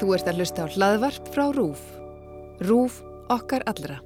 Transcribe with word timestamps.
Þú 0.00 0.14
ert 0.16 0.28
að 0.30 0.38
hlusta 0.40 0.64
á 0.64 0.72
hlaðvarp 0.72 1.28
frá 1.34 1.44
RÚF. 1.54 1.82
RÚF 2.64 2.96
okkar 3.32 3.64
allra. 3.70 3.98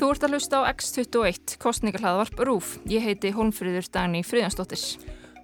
Þú 0.00 0.08
ert 0.14 0.26
að 0.26 0.34
hlusta 0.34 0.60
á 0.60 0.68
X21, 0.72 1.56
kostningahlaðvarp 1.60 2.44
RÚF. 2.48 2.74
Ég 2.90 3.04
heiti 3.04 3.32
Holmfríður 3.36 3.88
Dagni 3.94 4.24
Fríðansdóttir. 4.26 4.82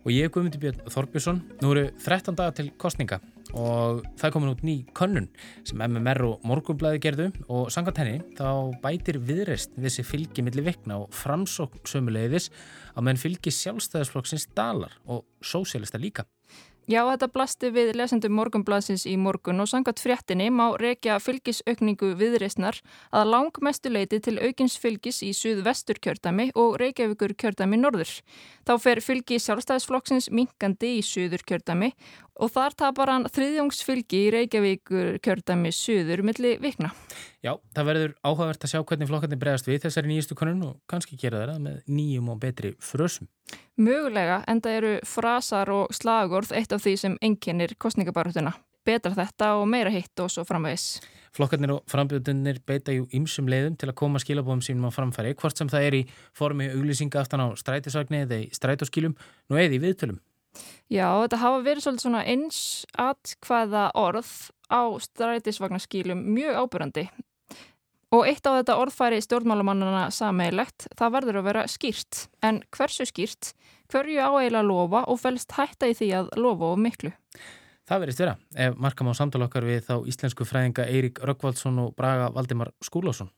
Og 0.02 0.12
ég 0.14 0.28
er 0.28 0.34
Guðmundi 0.34 0.60
Björn 0.62 0.84
Þorbjörnsson. 0.90 1.40
Nú 1.62 1.72
eru 1.74 1.88
13 2.02 2.38
dagar 2.38 2.54
til 2.56 2.70
kostninga 2.80 3.20
og 3.56 4.04
það 4.20 4.34
komin 4.34 4.52
út 4.52 4.64
ný 4.66 4.76
könnun 4.96 5.28
sem 5.66 5.80
MMR 5.80 6.22
og 6.28 6.46
Morgunblæði 6.46 7.02
gerðu 7.06 7.28
og 7.48 7.70
sangat 7.74 8.02
henni 8.02 8.20
þá 8.38 8.76
bætir 8.84 9.18
viðreist 9.18 9.76
þessi 9.80 10.04
fylgi 10.06 10.44
millir 10.44 10.68
vikna 10.68 11.00
og 11.04 11.12
framsók 11.16 11.80
sömulegðis 11.88 12.50
að 12.94 13.08
menn 13.08 13.20
fylgi 13.20 13.54
sjálfstæðisflokksins 13.54 14.50
dalar 14.56 14.94
og 15.06 15.24
sósélista 15.40 16.00
líka. 16.00 16.28
Já, 16.86 17.00
þetta 17.02 17.26
blasti 17.34 17.68
við 17.74 17.88
lesendum 17.98 18.36
morgunbladsins 18.38 19.08
í 19.10 19.16
morgun 19.18 19.58
og 19.58 19.66
sangat 19.66 19.98
fréttinni 19.98 20.52
má 20.54 20.68
rekja 20.78 21.16
fylgisaukningu 21.18 22.12
viðreistnar 22.14 22.78
að 23.10 23.32
langmestu 23.32 23.90
leiti 23.90 24.20
til 24.22 24.36
aukins 24.38 24.76
fylgis 24.78 25.18
í 25.26 25.32
suðvestur 25.34 25.98
kjördami 25.98 26.52
og 26.54 26.76
Reykjavíkur 26.78 27.34
kjördami 27.42 27.80
norður. 27.80 28.12
Þá 28.62 28.72
fer 28.84 29.02
fylgi 29.02 29.40
sjálfstæðisflokksins 29.42 30.30
minkandi 30.30 30.92
í 31.00 31.02
suður 31.02 31.42
kjördami 31.50 31.90
og 32.38 32.54
þar 32.54 32.78
tapar 32.78 33.10
hann 33.16 33.26
þriðjóngsfylgi 33.34 34.22
í 34.28 34.32
Reykjavíkur 34.36 35.18
kjördami 35.26 35.74
suður 35.74 36.22
milli 36.30 36.54
vikna. 36.62 36.94
Já, 37.42 37.56
það 37.74 37.90
verður 37.90 38.18
áhugavert 38.22 38.62
að 38.62 38.76
sjá 38.76 38.84
hvernig 38.86 39.10
flokkarnir 39.10 39.42
bregðast 39.42 39.66
við 39.66 39.82
þessari 39.88 40.14
nýjustu 40.14 40.38
konun 40.38 40.68
og 40.70 40.80
kannski 40.86 41.18
gera 41.18 41.42
þeirra 41.42 41.58
með 41.66 41.82
nýjum 41.90 42.30
og 42.30 42.44
betri 42.46 42.76
frösum. 42.78 43.26
Mögulega 43.76 44.38
enda 44.48 44.70
eru 44.72 44.94
frasar 45.04 45.68
og 45.68 45.90
slagorð 45.92 46.54
eitt 46.56 46.72
af 46.72 46.80
því 46.80 46.94
sem 46.96 47.16
enginnir 47.20 47.74
kostningabarutuna. 47.76 48.54
Betra 48.88 49.12
þetta 49.12 49.50
og 49.58 49.66
meira 49.68 49.90
hitt 49.92 50.16
og 50.22 50.30
svo 50.32 50.46
framvegis. 50.48 51.02
Flokkarnir 51.36 51.74
og 51.74 51.82
frambjöðunir 51.90 52.62
beita 52.64 52.94
jú 52.94 53.04
ymsum 53.18 53.50
leiðum 53.52 53.76
til 53.76 53.90
að 53.90 53.98
koma 54.00 54.22
skilabóðum 54.22 54.62
sínum 54.64 54.88
á 54.88 54.96
framfæri, 54.96 55.34
hvort 55.36 55.60
sem 55.60 55.68
það 55.68 55.88
er 55.90 55.98
í 55.98 56.02
formi 56.32 56.70
auglýsinga 56.72 57.20
aftan 57.20 57.44
á 57.44 57.52
strætisvagni 57.60 58.22
eða 58.24 58.40
í 58.46 58.48
strætóskilum, 58.56 59.12
nú 59.50 59.60
eða 59.60 59.76
í 59.76 59.82
viðtölum. 59.84 60.22
Já, 60.88 61.12
þetta 61.26 61.42
hafa 61.44 61.62
verið 61.66 61.84
svolítið 61.84 62.06
svona 62.06 62.24
eins 62.24 62.60
atkvæða 62.96 63.90
orð 63.92 64.32
á 64.72 64.82
strætisvagnarskílum 65.04 66.24
mjög 66.32 66.62
ábyrrandi. 66.64 67.10
Og 68.14 68.22
eitt 68.28 68.46
á 68.46 68.54
þetta 68.54 68.76
orðfæri 68.78 69.18
stjórnmálamannana 69.24 70.08
sameigilegt, 70.14 70.86
það 70.94 71.14
verður 71.16 71.40
að 71.40 71.46
vera 71.48 71.64
skýrt. 71.70 72.26
En 72.46 72.60
hversu 72.74 73.06
skýrt? 73.08 73.54
Hverju 73.90 74.22
áeila 74.22 74.62
lofa 74.66 75.04
og 75.10 75.18
fælst 75.22 75.56
hætta 75.58 75.90
í 75.90 75.96
því 75.98 76.10
að 76.20 76.30
lofa 76.38 76.70
og 76.74 76.82
miklu? 76.82 77.10
Það 77.86 78.02
verist 78.02 78.22
vera, 78.22 78.36
ef 78.58 78.78
markam 78.82 79.10
á 79.10 79.14
samtala 79.14 79.46
okkar 79.46 79.66
við 79.66 79.84
þá 79.86 79.94
íslensku 80.10 80.46
fræðinga 80.46 80.86
Eirík 80.90 81.20
Röggvaldsson 81.22 81.78
og 81.82 81.92
Braga 81.98 82.32
Valdimar 82.34 82.72
Skúlásson. 82.82 83.30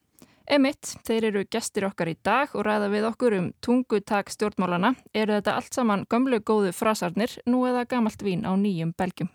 Emitt, 0.49 0.95
þeir 1.05 1.27
eru 1.29 1.43
gestir 1.53 1.85
okkar 1.85 2.09
í 2.09 2.17
dag 2.25 2.55
og 2.57 2.65
ræða 2.65 2.89
við 2.89 3.09
okkur 3.11 3.37
um 3.37 3.51
tungutak 3.61 4.33
stjórnmálana. 4.33 4.95
Eru 5.13 5.37
þetta 5.37 5.59
allt 5.61 5.77
saman 5.77 6.07
gömlu 6.09 6.41
góðu 6.41 6.73
frasarnir, 6.73 7.37
nú 7.45 7.67
eða 7.69 7.85
gamalt 7.89 8.25
vín 8.25 8.49
á 8.49 8.57
nýjum 8.57 8.95
belgjum? 8.97 9.29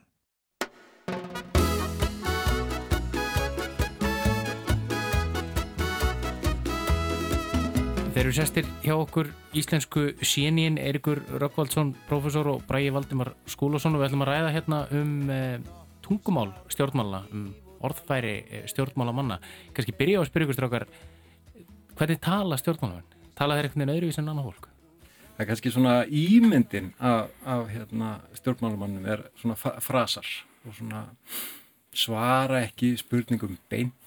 Þeir 8.24 8.30
eru 8.30 8.36
sestir 8.40 8.68
hjá 8.80 8.94
okkur 8.96 9.28
íslensku 9.60 10.02
sénín 10.24 10.78
Eirikur 10.80 11.20
Röggvaldsson, 11.42 11.90
profesor 12.08 12.48
og 12.54 12.62
Bræi 12.64 12.86
Valdimar 12.96 13.34
Skúlásson 13.52 13.98
og 13.98 14.00
við 14.00 14.06
ætlum 14.06 14.22
að 14.24 14.30
ræða 14.30 14.54
hérna 14.56 14.78
um 14.96 15.10
eh, 15.28 15.66
tungumál 16.06 16.54
stjórnmálana, 16.72 17.20
um 17.36 17.50
orðfæri 17.84 18.32
eh, 18.48 18.62
stjórnmálamanna. 18.72 19.42
Kanski 19.76 19.92
byrja 20.00 20.22
á 20.22 20.24
að 20.24 20.30
spyrja 20.30 20.48
ykkur 20.48 20.56
strákar, 20.56 20.86
hvernig 22.00 22.22
tala 22.24 22.62
stjórnmálamenn? 22.62 23.20
Tala 23.36 23.60
þeir 23.60 23.70
veginn 23.74 23.94
öðruvís 23.98 24.22
en 24.24 24.32
annar 24.32 24.48
fólk? 24.48 24.72
Það 25.26 25.44
er 25.44 25.52
kannski 25.52 25.76
svona 25.76 26.00
ímyndin 26.08 26.94
af, 27.04 27.36
af 27.44 27.68
hérna, 27.76 28.14
stjórnmálamannum 28.40 29.12
er 29.18 29.28
svona 29.42 29.60
frasar 29.84 30.32
og 30.64 30.80
svona 30.80 31.10
svara 31.92 32.64
ekki 32.70 32.96
spurningum 33.04 33.60
beint, 33.68 34.00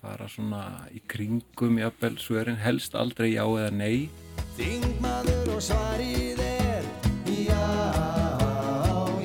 fara 0.00 0.28
svona 0.32 0.62
í 0.96 1.02
kringum 1.10 1.80
jafnvel, 1.80 2.14
svörin 2.20 2.60
helst 2.60 2.94
aldrei 2.96 3.34
já 3.34 3.44
eða 3.44 3.70
nei. 3.74 4.08
Þingmaður 4.56 5.50
og 5.56 5.60
svarið 5.64 6.40
er 6.44 6.88
já, 7.28 7.66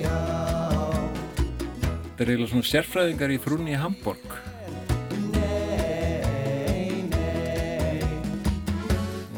já. 0.01 0.17
Þetta 1.37 2.19
er 2.19 2.33
eiginlega 2.33 2.51
svona 2.51 2.69
sérfræðingar 2.73 3.35
í 3.35 3.39
frunni 3.45 3.75
í 3.75 3.79
Hamburg. 3.79 4.35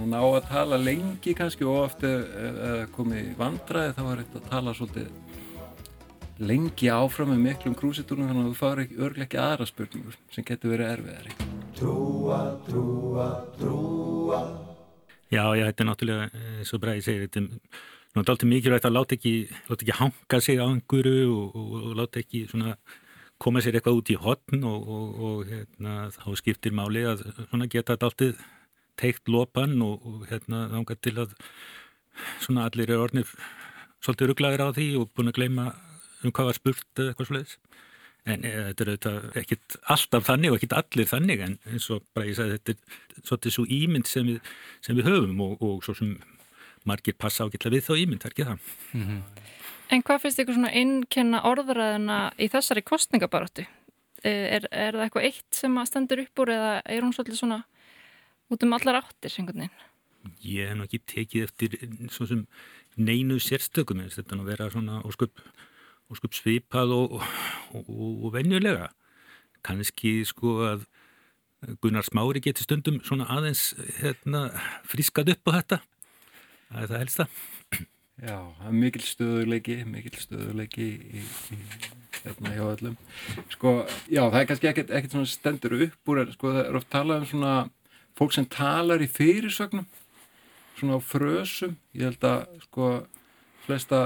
ná 0.08 0.24
að 0.24 0.46
tala 0.50 0.78
lengi 0.82 1.34
kannski 1.38 1.66
og 1.68 1.84
ofta 1.84 2.10
uh, 2.10 2.84
komið 2.96 3.34
vandraði 3.38 3.94
þá 3.98 4.04
er 4.06 4.22
þetta 4.24 4.40
að 4.40 4.48
tala 4.50 4.74
svolítið 4.78 5.27
lengi 6.40 6.90
áfram 6.94 7.32
með 7.34 7.44
miklum 7.44 7.76
krúsitúrnum 7.78 8.30
þannig 8.30 8.46
að 8.46 8.50
þú 8.52 8.60
fara 8.60 8.84
ekki 8.86 9.00
örglega 9.08 9.28
ekki 9.28 9.40
aðra 9.42 9.68
spurningur 9.70 10.18
sem 10.34 10.46
getur 10.48 10.74
verið 10.74 10.92
erfiðari. 10.94 11.36
Trúa, 11.78 12.40
trúa, 12.68 13.28
trúa. 13.58 14.42
Já, 15.28 15.44
já, 15.58 15.66
þetta 15.68 15.84
er 15.84 15.90
náttúrulega 15.90 16.28
eins 16.58 16.74
og 16.74 16.82
Bræði 16.84 17.04
segir, 17.06 17.26
þetta 17.28 17.42
er 17.42 18.22
náttúrulega 18.22 18.52
mikilvægt 18.54 18.88
að 18.88 18.96
láta 18.96 19.18
ekki, 19.18 19.34
láta 19.68 19.84
ekki 19.84 19.98
hanga 19.98 20.42
sig 20.44 20.62
á 20.62 20.66
einhverju 20.68 21.26
og, 21.34 21.58
og, 21.58 21.74
og 21.82 21.98
láta 22.00 22.22
ekki 22.22 22.46
svona 22.52 22.78
koma 23.42 23.62
sér 23.62 23.78
eitthvað 23.78 24.00
út 24.00 24.12
í 24.14 24.20
hotn 24.22 24.64
og, 24.66 24.94
og 25.28 25.42
hérna, 25.50 25.98
þá 26.16 26.30
skiptir 26.40 26.74
máli 26.74 27.04
að 27.06 27.26
geta 27.70 27.94
þetta 27.94 28.10
alltaf 28.10 28.46
teikt 28.98 29.30
lopan 29.30 29.78
og, 29.86 30.06
og 30.06 30.24
hérna 30.30 30.66
þángar 30.72 31.02
til 31.06 31.18
að 31.22 31.36
svona 32.42 32.66
allir 32.66 32.90
er 32.90 33.04
orðnir 33.04 33.30
svolítið 34.02 34.32
rugglaðir 34.32 34.64
á 34.66 34.70
því 34.74 34.88
og 35.02 35.12
búin 35.14 35.30
að 35.30 35.38
gleyma 35.38 35.68
um 36.24 36.32
hvað 36.32 36.50
var 36.52 36.60
spurt 36.60 37.02
eða 37.02 37.14
eitthvað 37.14 37.30
slúðis 37.32 37.58
en 38.28 38.44
e, 38.44 38.54
þetta 38.70 38.84
er 38.84 38.92
auðvitað 38.94 39.38
ekkit 39.42 39.78
alltaf 39.96 40.26
þannig 40.28 40.52
og 40.52 40.58
ekkit 40.60 40.78
allir 40.80 41.12
þannig 41.12 41.44
en 41.46 41.60
eins 41.72 41.90
og 41.94 42.08
bara 42.16 42.28
ég 42.28 42.40
sagði 42.40 42.58
þetta 42.58 42.76
er 42.76 43.28
svolítið 43.30 43.56
svo 43.56 43.68
ímynd 43.78 44.10
sem 44.10 44.28
við, 44.28 44.52
sem 44.86 44.98
við 44.98 45.12
höfum 45.12 45.46
og, 45.46 45.62
og 45.64 45.86
svo 45.86 45.96
sem 45.98 46.18
margir 46.88 47.18
passa 47.20 47.48
ágætla 47.48 47.72
við 47.74 47.88
þá 47.88 47.94
ímynd, 48.04 48.24
það 48.24 48.30
er 48.30 48.36
ekki 48.36 48.50
það 48.50 48.60
mm 48.98 49.06
-hmm. 49.08 49.22
En 49.88 50.04
hvað 50.04 50.24
finnst 50.24 50.40
ykkur 50.42 50.58
svona 50.58 50.74
innkenna 50.76 51.42
orðræðina 51.48 52.18
í 52.36 52.50
þessari 52.52 52.84
kostningabaróttu? 52.84 53.64
Er, 54.26 54.66
er 54.72 54.98
það 54.98 55.04
eitthvað 55.06 55.28
eitt 55.30 55.56
sem 55.56 55.78
að 55.80 55.88
stendur 55.88 56.22
upp 56.26 56.42
úr 56.44 56.52
eða 56.52 56.72
er 56.84 57.06
hún 57.06 57.14
svolítið 57.16 57.40
svona 57.40 57.60
út 58.52 58.64
um 58.66 58.74
allar 58.76 59.00
áttir 59.00 59.32
einhvern 59.38 59.64
veginn? 59.64 59.86
Ég 60.44 60.68
hef 60.68 60.76
náttúrulega 60.76 60.90
ekki 60.90 61.00
tekið 61.14 61.46
eftir 61.48 61.78
svona 62.12 62.32
sem 62.34 62.44
neinu 62.98 63.38
sérstökum 63.40 64.02
þetta 64.04 64.36
er 64.36 64.42
að 64.42 64.52
vera 64.52 64.70
svona 64.74 65.00
ósköp, 65.08 65.40
ósköp 66.14 66.38
svipað 66.38 66.94
og, 66.96 67.18
og, 67.76 67.90
og 67.90 68.32
venjulega. 68.36 68.92
Kannski 69.66 70.22
sko 70.28 70.60
að 70.68 70.88
Gunnar 71.82 72.06
Smári 72.06 72.42
getur 72.44 72.68
stundum 72.68 73.00
svona 73.06 73.28
aðeins 73.34 73.72
hérna, 73.98 74.48
frískað 74.88 75.34
upp 75.34 75.50
á 75.50 75.52
þetta. 75.58 75.80
Það 76.68 76.82
er 76.84 76.92
það 76.92 77.02
helsta. 77.02 77.28
Já, 78.18 78.38
það 78.58 78.68
er 78.68 78.76
mikil 78.82 79.04
stöðuleiki 79.06 79.78
mikil 79.86 80.14
stöðuleiki 80.18 80.86
í, 80.88 81.22
í, 81.22 81.58
hérna 82.24 82.54
hjá 82.56 82.64
öllum. 82.66 82.96
Sko, 83.54 83.74
já, 84.10 84.24
það 84.24 84.40
er 84.40 84.48
kannski 84.52 84.70
ekkert, 84.72 84.94
ekkert 84.98 85.16
svona 85.16 85.32
stendur 85.32 85.78
upp 85.86 86.14
úr, 86.14 86.24
sko, 86.34 86.54
það 86.56 86.64
er 86.64 86.80
oft 86.80 86.90
talað 86.94 87.24
um 87.24 87.30
svona 87.32 87.54
fólk 88.18 88.34
sem 88.34 88.48
talar 88.50 89.04
í 89.06 89.10
fyrirsögnum 89.12 89.86
svona 90.78 90.98
á 90.98 91.02
frösum. 91.02 91.78
Ég 91.98 92.10
held 92.10 92.26
að 92.26 92.64
sko 92.66 92.92
flesta 93.68 94.02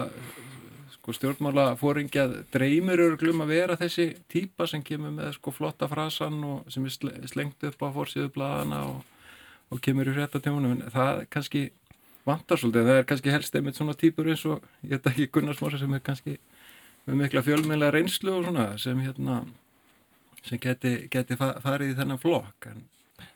sko 1.02 1.16
stjórnmála 1.18 1.72
fóringjað 1.82 2.36
dreymir 2.54 3.02
örglum 3.02 3.42
að 3.42 3.54
vera 3.56 3.78
þessi 3.80 4.12
típa 4.30 4.68
sem 4.70 4.84
kemur 4.86 5.14
með 5.16 5.32
sko 5.40 5.54
flotta 5.56 5.90
frasan 5.90 6.38
og 6.46 6.70
sem 6.70 6.86
er 6.86 7.28
slengt 7.30 7.66
upp 7.66 7.82
á 7.82 7.90
fórsíðu 7.96 8.30
bladana 8.36 8.84
og, 8.92 9.00
og 9.74 9.82
kemur 9.82 10.12
í 10.12 10.14
hrettatímunum 10.14 10.78
en 10.78 10.94
það 10.94 11.24
kannski 11.34 11.64
vantar 12.28 12.62
svolítið, 12.62 12.86
það 12.86 13.00
er 13.02 13.10
kannski 13.10 13.34
helst 13.34 13.58
einmitt 13.58 13.80
svona 13.80 13.98
típur 13.98 14.30
eins 14.30 14.46
og 14.46 14.62
ég 14.86 14.94
held 14.94 15.10
ekki 15.10 15.30
Gunnarsmóri 15.34 15.82
sem 15.82 15.98
er 15.98 16.06
kannski 16.06 16.38
með 17.08 17.18
mikla 17.24 17.42
fjölmjöla 17.46 17.90
reynslu 17.96 18.36
og 18.38 18.46
svona 18.46 18.68
sem 18.82 19.02
hérna 19.02 19.42
sem 20.46 20.62
geti, 20.62 20.94
geti 21.12 21.38
farið 21.38 21.94
í 21.94 21.98
þennan 21.98 22.22
flokk. 22.22 22.70
En 22.70 22.86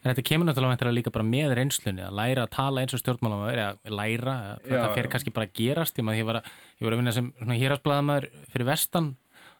En 0.03 0.11
þetta 0.11 0.25
kemur 0.29 0.49
náttúrulega 0.49 0.93
líka 0.93 1.13
bara 1.13 1.25
með 1.27 1.55
reynslunni 1.59 2.05
að 2.05 2.17
læra 2.19 2.45
að 2.45 2.53
tala 2.55 2.83
eins 2.83 2.95
og 2.95 3.01
stjórnmálum 3.01 3.43
að 3.43 3.51
vera, 3.51 3.67
að 3.73 3.97
læra, 3.99 4.35
að 4.53 4.67
þetta 4.69 4.93
fer 4.97 5.09
kannski 5.13 5.33
bara 5.35 5.49
að 5.49 5.55
gerast. 5.59 5.99
Ég, 5.99 6.11
ég 6.19 6.27
var 6.27 6.41
ég 6.43 6.87
var 6.87 6.95
að 6.95 7.01
vinna 7.01 7.15
sem 7.15 7.31
hýrasblæðamæður 7.51 8.29
fyrir 8.53 8.69
vestan, 8.69 9.11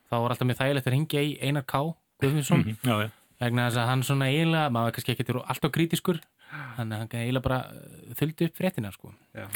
þá 0.10 0.16
var 0.19 0.36
alltaf 0.36 0.50
með 0.50 0.62
þægilegt 0.62 0.89
að 0.89 0.98
ringja 0.98 1.25
í 1.25 1.36
Einar 1.42 1.66
K. 1.66 1.83
Guðvinsson, 2.24 2.63
mm 2.63 2.77
-hmm, 2.83 3.12
vegna 3.42 3.68
þess 3.68 3.81
að 3.81 3.89
hann 3.92 4.06
svona 4.07 4.30
eiginlega, 4.31 4.72
maður 4.72 4.95
kannski 4.95 5.16
ekki 5.16 5.39
alltaf 5.42 5.74
krítiskur, 5.75 6.22
þannig 6.77 6.95
að 6.95 7.01
hann 7.01 7.16
eiginlega 7.19 7.45
bara 7.48 7.57
uh, 7.72 8.13
þuldi 8.19 8.48
upp 8.48 8.60
fréttina 8.60 8.92
sko. 8.94 9.12
Já, 9.36 9.48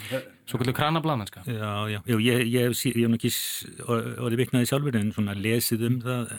svo 0.49 0.59
kvöldu 0.59 0.73
kranablaðmennska 0.75 1.45
Já, 1.47 1.71
já, 1.91 1.99
já 2.03 2.15
ég, 2.17 2.41
ég, 2.49 2.67
hef 2.67 3.15
ekki 3.15 3.31
orðið 3.85 4.41
viknaði 4.41 4.69
sjálfur 4.71 4.99
en 4.99 5.13
svona 5.15 5.37
lesið 5.37 5.85
um 5.87 5.99
það 6.03 6.33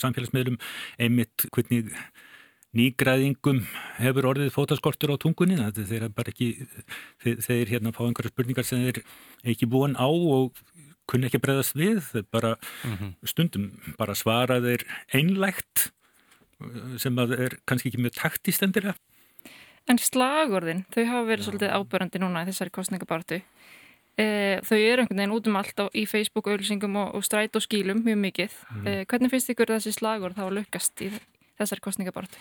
samfélagsmiðlum 0.00 0.56
einmitt 1.04 1.48
hvernig 1.52 1.92
nýgræðingum 2.76 3.62
hefur 3.96 4.28
orðið 4.28 4.52
fótaskortur 4.52 5.14
á 5.14 5.16
tungunni 5.20 5.56
þeir 5.56 6.08
bara 6.12 6.32
ekki 6.34 6.50
þeir, 7.22 7.38
þeir 7.40 7.72
hérna 7.72 7.94
fá 7.96 8.02
einhverja 8.04 8.34
spurningar 8.34 8.66
sem 8.68 8.82
þeir 8.84 9.00
ekki 9.48 9.70
búin 9.70 9.96
á 9.96 10.04
og 10.08 10.52
kunni 11.08 11.30
ekki 11.30 11.40
breyðast 11.40 11.76
við 11.78 12.02
þeir 12.10 12.26
bara 12.30 12.56
mm 12.58 12.94
-hmm. 12.94 13.14
stundum 13.24 13.70
bara 13.96 14.14
svara 14.14 14.60
þeir 14.60 14.84
einlægt 15.16 15.90
sem 16.98 17.18
að 17.18 17.38
er 17.38 17.58
kannski 17.64 17.88
ekki 17.88 18.02
mjög 18.02 18.18
taktist 18.18 18.62
endilega 18.62 18.98
En 19.88 19.96
slagorðin, 19.96 20.84
þau 20.92 21.04
hafa 21.08 21.24
verið 21.24 21.40
Já. 21.40 21.46
svolítið 21.48 21.70
ábörandi 21.72 22.20
núna 22.20 22.42
í 22.44 22.48
þessari 22.50 22.70
kostningabartu 22.70 23.40
e, 24.18 24.60
þau 24.60 24.76
eru 24.76 25.02
einhvern 25.02 25.22
veginn 25.22 25.32
út 25.32 25.48
um 25.48 25.56
allt 25.56 25.80
á, 25.80 25.86
í 25.96 26.04
Facebook-auðlýsingum 26.04 26.98
og, 27.00 27.14
og 27.16 27.24
stræt 27.24 27.56
og 27.56 27.64
skílum 27.64 28.02
mjög 28.04 28.18
mikið 28.26 28.52
mm. 28.52 28.86
e, 28.86 29.04
hvernig 29.08 29.32
finnst 29.32 29.52
ykkur 29.54 29.72
þessi 29.72 29.94
slagorð 29.96 30.36
þá 30.36 30.44
að 30.44 30.56
lukkast 30.58 31.04
í 31.06 31.08
þessari 31.56 31.84
kostningabartu? 31.86 32.36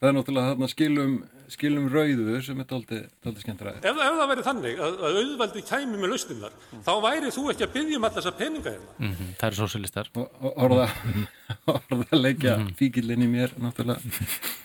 Það 0.00 0.08
er 0.08 0.16
náttúrulega 0.16 0.50
þarna 0.50 0.68
skilum, 0.72 1.14
skilum 1.52 1.88
rauðu 1.92 2.38
sem 2.44 2.62
er 2.62 2.68
doldið 2.70 3.40
skemmtræðið. 3.44 3.88
Ef, 3.90 4.02
ef 4.06 4.18
það 4.20 4.30
væri 4.32 4.44
þannig 4.48 4.82
að, 4.86 4.98
að 5.06 5.18
auðvaldi 5.20 5.64
kæmi 5.68 6.00
með 6.00 6.12
lausninnar, 6.14 6.58
mm. 6.70 6.84
þá 6.88 6.92
væri 7.04 7.32
þú 7.36 7.46
ekki 7.52 7.66
að 7.66 7.74
byggja 7.76 7.98
um 8.00 8.08
alltaf 8.08 8.20
þessa 8.20 8.34
peninga 8.40 8.74
hérna. 8.74 8.94
Mm 8.98 9.14
-hmm. 9.14 9.32
Það 9.40 9.48
eru 9.50 9.60
sósilistar. 9.60 10.12
Orða, 10.50 10.86
orða 11.76 12.20
leikja 12.20 12.56
mm 12.56 12.66
-hmm. 12.66 12.76
fíkilinn 12.80 13.26
í 13.26 13.28
mér, 13.28 13.56
náttúrulega 13.60 14.00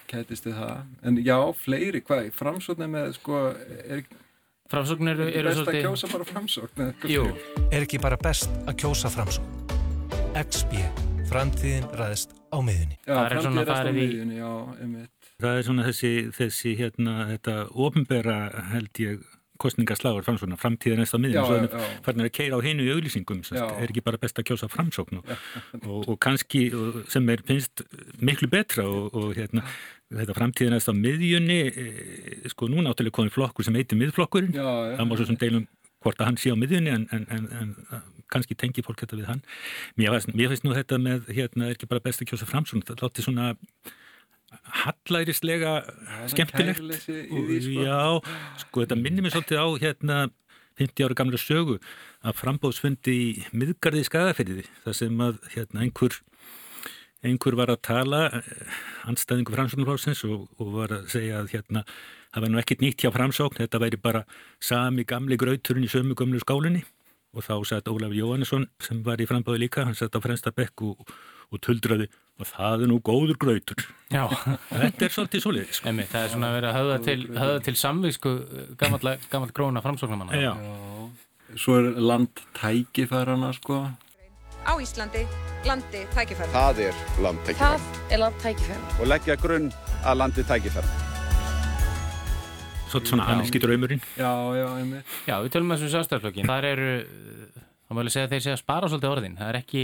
kætist 0.07 0.47
þið 0.47 0.55
það. 0.61 0.85
En 1.03 1.17
já, 1.17 1.39
fleiri, 1.53 2.01
hvað, 2.01 2.31
framsóknir 2.31 2.87
með, 2.87 3.11
sko, 3.19 3.41
er 3.89 3.97
ekki... 4.03 4.23
Framsóknir 4.65 5.19
eru, 5.19 5.25
eru 5.29 5.49
best 5.51 5.67
að 5.69 5.75
kjósa 5.83 6.07
bara 6.09 6.25
framsókn 6.25 6.81
er 7.69 7.83
ekki 7.83 7.99
bara 8.01 8.17
best 8.17 8.49
að 8.65 8.79
kjósa 8.81 9.11
framsókn 9.13 9.45
XB, 10.41 10.81
framtíðin 11.29 11.85
ræðist 11.93 12.33
á 12.49 12.57
miðunni 12.65 12.97
já, 13.05 13.13
framtíðin 13.29 13.59
ræðist 13.61 13.85
á 13.85 13.93
miðunni, 13.93 14.39
já, 14.39 14.49
einmitt 14.81 15.24
Það 15.43 15.57
er 15.57 15.65
svona 15.67 15.87
þessi, 15.89 16.11
þessi 16.35 16.75
hérna, 16.79 17.15
þetta 17.33 17.55
ofinbera 17.85 18.37
held 18.71 19.01
ég 19.03 19.25
kostningaslagur 19.61 20.23
fram 20.25 20.37
svona 20.39 20.57
framtíðan 20.59 21.03
eftir 21.05 21.21
miðjum, 21.23 21.47
svo 21.47 21.83
farnir 22.03 22.27
að 22.27 22.33
keira 22.35 22.59
á 22.59 22.65
heinu 22.65 22.83
í 22.83 22.91
auglýsingum, 22.91 23.41
er 23.55 23.87
ekki 23.87 24.03
bara 24.03 24.19
best 24.19 24.39
að 24.41 24.49
kjósa 24.49 24.67
framsókn 24.71 25.21
og, 25.21 25.31
og, 25.79 26.01
og 26.11 26.17
kannski 26.23 26.65
sem 27.11 27.29
er 27.31 27.43
finnst 27.47 27.85
miklu 28.19 28.49
betra 28.51 28.83
og, 28.87 29.15
og 29.15 29.31
hérna 29.37 29.63
þetta 30.11 30.35
framtíðan 30.37 30.77
eftir 30.77 30.99
miðjunni 30.99 31.59
e, 31.71 31.85
sko 32.51 32.67
núna 32.71 32.91
áttalega 32.91 33.15
konið 33.15 33.37
flokkur 33.37 33.67
sem 33.67 33.79
heitir 33.79 33.99
miðflokkurinn, 34.01 34.55
það 34.55 35.07
má 35.07 35.15
svo 35.15 35.29
sem 35.31 35.39
deilum 35.39 35.69
hvort 36.03 36.19
að 36.19 36.31
hann 36.31 36.39
sé 36.41 36.51
á 36.51 36.59
miðjunni 36.59 36.91
en, 36.93 37.07
en, 37.15 37.27
en, 37.31 37.47
en 37.61 38.03
kannski 38.31 38.57
tengi 38.59 38.83
fólk 38.85 38.99
þetta 39.01 39.17
við 39.17 39.29
hann. 39.31 39.45
Mér 39.97 40.19
finnst 40.19 40.67
nú 40.67 40.75
þetta 40.75 40.99
með 41.01 41.31
hérna 41.31 41.69
er 41.69 41.77
ekki 41.77 41.89
bara 41.89 42.03
best 42.03 42.21
að 42.21 42.33
kjósa 42.33 42.49
framsókn, 42.49 42.83
það 42.85 43.07
láti 43.07 43.23
svona 43.25 43.53
hallærislega 44.83 45.75
skemmtilegt 46.31 46.81
sko. 47.01 47.83
já, 47.85 48.01
sko 48.63 48.83
þetta 48.83 48.97
minnir 48.99 49.25
mér 49.25 49.35
svolítið 49.35 49.61
á 49.61 49.67
hérna 49.83 50.17
50 50.79 51.07
ára 51.07 51.17
gamla 51.17 51.39
sögu 51.39 51.77
að 52.25 52.39
frambóðsfundi 52.41 53.15
í 53.15 53.27
miðgarði 53.55 54.05
skagafyrði 54.07 54.65
þar 54.83 54.97
sem 54.97 55.21
að 55.23 55.39
hérna 55.55 55.85
einhver 55.85 56.17
einhver 57.25 57.57
var 57.57 57.71
að 57.73 57.81
tala 57.87 58.21
anstæðingu 59.09 59.55
framsóknarflóksins 59.55 60.25
og, 60.27 60.49
og 60.61 60.73
var 60.75 60.97
að 60.99 61.07
segja 61.15 61.39
að 61.41 61.53
hérna 61.55 61.85
það 62.33 62.43
væri 62.43 62.53
nú 62.53 62.61
ekkert 62.61 62.83
nýtt 62.83 63.05
hjá 63.05 63.13
framsókn 63.15 63.61
þetta 63.63 63.81
væri 63.81 64.01
bara 64.01 64.25
sami 64.59 65.07
gamli 65.07 65.39
grauturinn 65.39 65.87
í 65.87 65.91
sömu 65.91 66.17
gömlu 66.17 66.43
skálinni 66.43 66.83
og 67.35 67.43
þá 67.43 67.55
satt 67.67 67.89
Ólaf 67.91 68.13
Jóhannesson 68.15 68.67
sem 68.83 69.01
var 69.03 69.19
í 69.19 69.27
frambóði 69.27 69.65
líka 69.65 69.87
hann 69.87 69.97
satt 69.97 70.15
á 70.15 70.23
fremsta 70.23 70.53
bekk 70.55 70.85
og 70.91 71.15
og 71.51 71.61
tuldraði 71.63 72.07
og 72.35 72.49
það 72.49 72.85
er 72.85 72.91
nú 72.91 72.97
góður 73.05 73.37
grautur. 73.39 73.85
Já. 74.11 74.25
þetta 74.69 75.07
er 75.07 75.13
svolítið 75.13 75.43
svolítið 75.45 75.77
sko. 75.77 75.93
það 76.11 76.21
er 76.21 76.33
svona 76.33 76.49
að 76.49 76.57
vera 76.59 76.71
að 76.71 76.79
höfða 76.79 76.97
til, 77.05 77.17
höfða 77.35 77.61
til 77.67 77.75
samvísku 77.79 78.33
gammal 78.81 79.51
gróna 79.55 79.83
framsóknamanna 79.85 80.41
Já. 80.41 80.53
Svo 81.55 81.77
er 81.79 81.91
land 82.01 82.43
tækifærana 82.57 83.53
sko. 83.55 83.85
Á 84.65 84.73
Íslandi, 84.81 85.21
landi 85.67 86.01
tækifæra 86.15 86.49
Það 86.51 86.79
er 86.87 87.01
land 87.21 87.41
tækifæra 87.45 87.77
Það 87.77 88.13
er 88.15 88.23
land 88.23 88.39
tækifæra 88.41 88.93
Og 88.99 89.11
leggja 89.11 89.35
grunn 89.39 89.67
að 90.03 90.17
landi 90.23 90.45
tækifæra 90.49 91.03
Svolítið 92.85 93.11
svona 93.11 93.25
aðeinski 93.33 93.59
draumurinn. 93.59 94.01
Já, 94.15 94.31
já, 94.55 94.65
já, 95.27 95.35
við 95.43 95.53
tölum 95.55 95.73
þessu 95.73 95.89
sástaflökin 95.91 96.47
þar 96.47 96.67
eru 96.69 96.89
þá 97.85 97.93
mjög 97.97 98.13
segja 98.13 98.27
að 98.27 98.33
þeir 98.33 98.43
segja 98.45 98.55
að 98.55 98.61
spara 98.61 98.89
svolítið 98.91 99.11
orðin. 99.11 99.35
Það 99.39 99.49
er 99.51 99.57
ekki, 99.59 99.83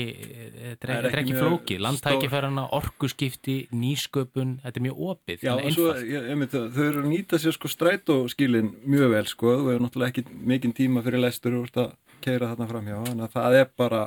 þetta 0.57 0.93
er, 0.95 1.17
ekki 1.21 1.35
flóki 1.37 1.77
landtækifærarna, 1.81 2.63
orkuskipti 2.77 3.57
nýsköpun, 3.77 4.55
þetta 4.63 4.81
er 4.81 4.85
mjög 4.87 5.03
opið. 5.11 5.45
Já, 5.45 5.53
svo, 5.75 5.89
ég, 5.99 6.29
ég 6.31 6.39
myndi, 6.39 6.63
þau 6.75 6.85
eru 6.87 7.03
að 7.03 7.09
nýta 7.11 7.41
sér 7.41 7.57
sko 7.57 7.71
strætóskílin 7.71 8.71
mjög 8.89 9.13
vel 9.15 9.25
sko, 9.29 9.57
þú 9.59 9.69
hefur 9.69 9.85
náttúrulega 9.85 10.15
ekki 10.15 10.39
mikinn 10.53 10.75
tíma 10.77 11.05
fyrir 11.05 11.23
lestur 11.25 11.59
úr 11.61 11.69
að 11.77 11.93
keira 12.25 12.51
þarna 12.53 12.69
fram 12.73 12.89
hjá. 12.89 12.97
Þannig 13.09 13.27
að 13.27 13.35
það 13.37 13.59
er 13.59 13.73
bara 13.83 14.05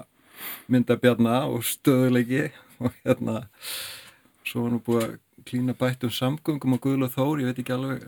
myndabjarna 0.72 1.36
og 1.50 1.66
stöðuleiki 1.68 2.48
og 2.82 2.96
hérna 3.04 3.44
svo 4.44 4.64
var 4.64 4.74
nú 4.74 4.80
búið 4.84 5.06
að 5.06 5.14
klína 5.44 5.74
bætt 5.78 6.04
um 6.06 6.12
samgöngum 6.12 6.76
og 6.76 6.82
Guðla 6.82 7.10
Þór, 7.12 7.42
ég 7.42 7.50
veit 7.50 7.60
ekki 7.62 7.74
alveg 7.76 8.02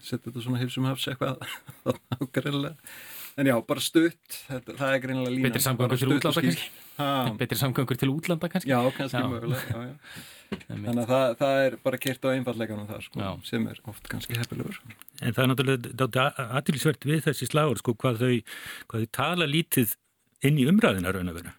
setja 0.00 0.30
þetta 0.30 0.44
svona 0.44 0.60
hilsum 0.60 0.86
hafs 0.88 1.06
eitthvað 1.10 1.42
ákveðilega 2.16 2.74
En 3.40 3.48
já, 3.48 3.54
bara 3.64 3.80
stutt, 3.80 4.34
þetta, 4.50 4.74
það 4.76 4.90
er 4.92 5.00
greinilega 5.00 5.32
lína. 5.32 5.48
Betri 5.48 5.62
samgöngur 5.64 6.00
til 6.00 6.10
útlanda 6.12 6.42
kannski? 6.44 6.66
Betri 7.40 7.56
samgöngur 7.56 8.00
til 8.00 8.10
útlanda 8.12 8.50
kannski? 8.52 8.72
Já, 8.72 8.80
kannski 8.96 9.22
mögulega, 9.30 9.62
já, 9.70 9.86
já. 9.86 10.26
Þannig 10.66 10.98
að 11.04 11.12
það, 11.12 11.24
það 11.38 11.60
er 11.62 11.76
bara 11.84 12.00
kert 12.02 12.26
á 12.26 12.28
einfallleganum 12.34 12.88
það, 12.90 13.06
sko, 13.06 13.30
sem 13.46 13.64
er 13.70 13.80
oft 13.88 14.10
kannski 14.10 14.36
hefðilegur. 14.36 14.80
En 15.22 15.36
það 15.36 15.42
er 15.44 15.50
náttúrulega 15.52 16.26
aðtilsvert 16.58 17.08
við 17.08 17.24
þessi 17.28 17.48
slagur, 17.48 17.80
sko, 17.80 17.94
hvað 18.02 18.20
þau, 18.24 18.34
hvað 18.90 19.06
þau 19.06 19.14
tala 19.20 19.48
lítið 19.48 19.96
inn 20.44 20.60
í 20.60 20.68
umræðina 20.68 21.14
raun 21.14 21.32
að 21.32 21.40
vera. 21.40 21.56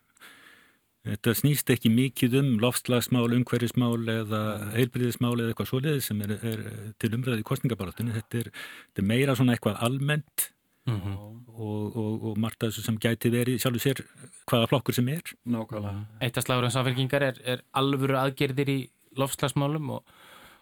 Þetta 1.08 1.34
snýst 1.34 1.72
ekki 1.74 1.90
mikið 1.90 2.38
um 2.44 2.50
loftslagsmál, 2.62 3.32
umhverfismál 3.34 4.04
eða 4.20 4.42
heilbriðismál 4.76 5.34
eða 5.40 5.54
eitthvað 5.56 5.72
svoleiðið 5.72 6.04
sem 6.06 6.20
er, 6.28 6.34
er 6.46 6.66
til 7.02 7.16
umræði 7.18 7.42
í 7.42 7.48
kostningabarátunni. 7.48 8.14
Þetta 8.20 8.44
er, 8.44 8.52
þetta 8.92 9.02
er 9.02 9.14
meira 9.16 9.38
svona 9.40 9.56
eitthvað 9.56 9.82
almennt 9.88 10.52
Mm 10.86 10.98
-hmm. 10.98 11.18
og, 11.48 11.96
og, 11.96 12.24
og 12.24 12.38
margt 12.40 12.64
af 12.64 12.70
þessu 12.70 12.82
sem 12.82 12.98
gæti 12.98 13.30
verið 13.30 13.60
sjálfur 13.62 13.84
sér 13.84 14.02
hvaða 14.50 14.68
flokkur 14.68 14.94
sem 14.94 15.08
er. 15.08 15.22
Nákvæmlega. 15.46 16.06
Eitt 16.22 16.38
af 16.38 16.44
slagur 16.44 16.66
en 16.66 16.72
samfélkingar 16.72 17.22
er, 17.22 17.38
er 17.44 17.62
alvöru 17.74 18.18
aðgerðir 18.18 18.70
í 18.70 18.90
lofslagsmálum 19.18 19.90
og, 19.90 20.04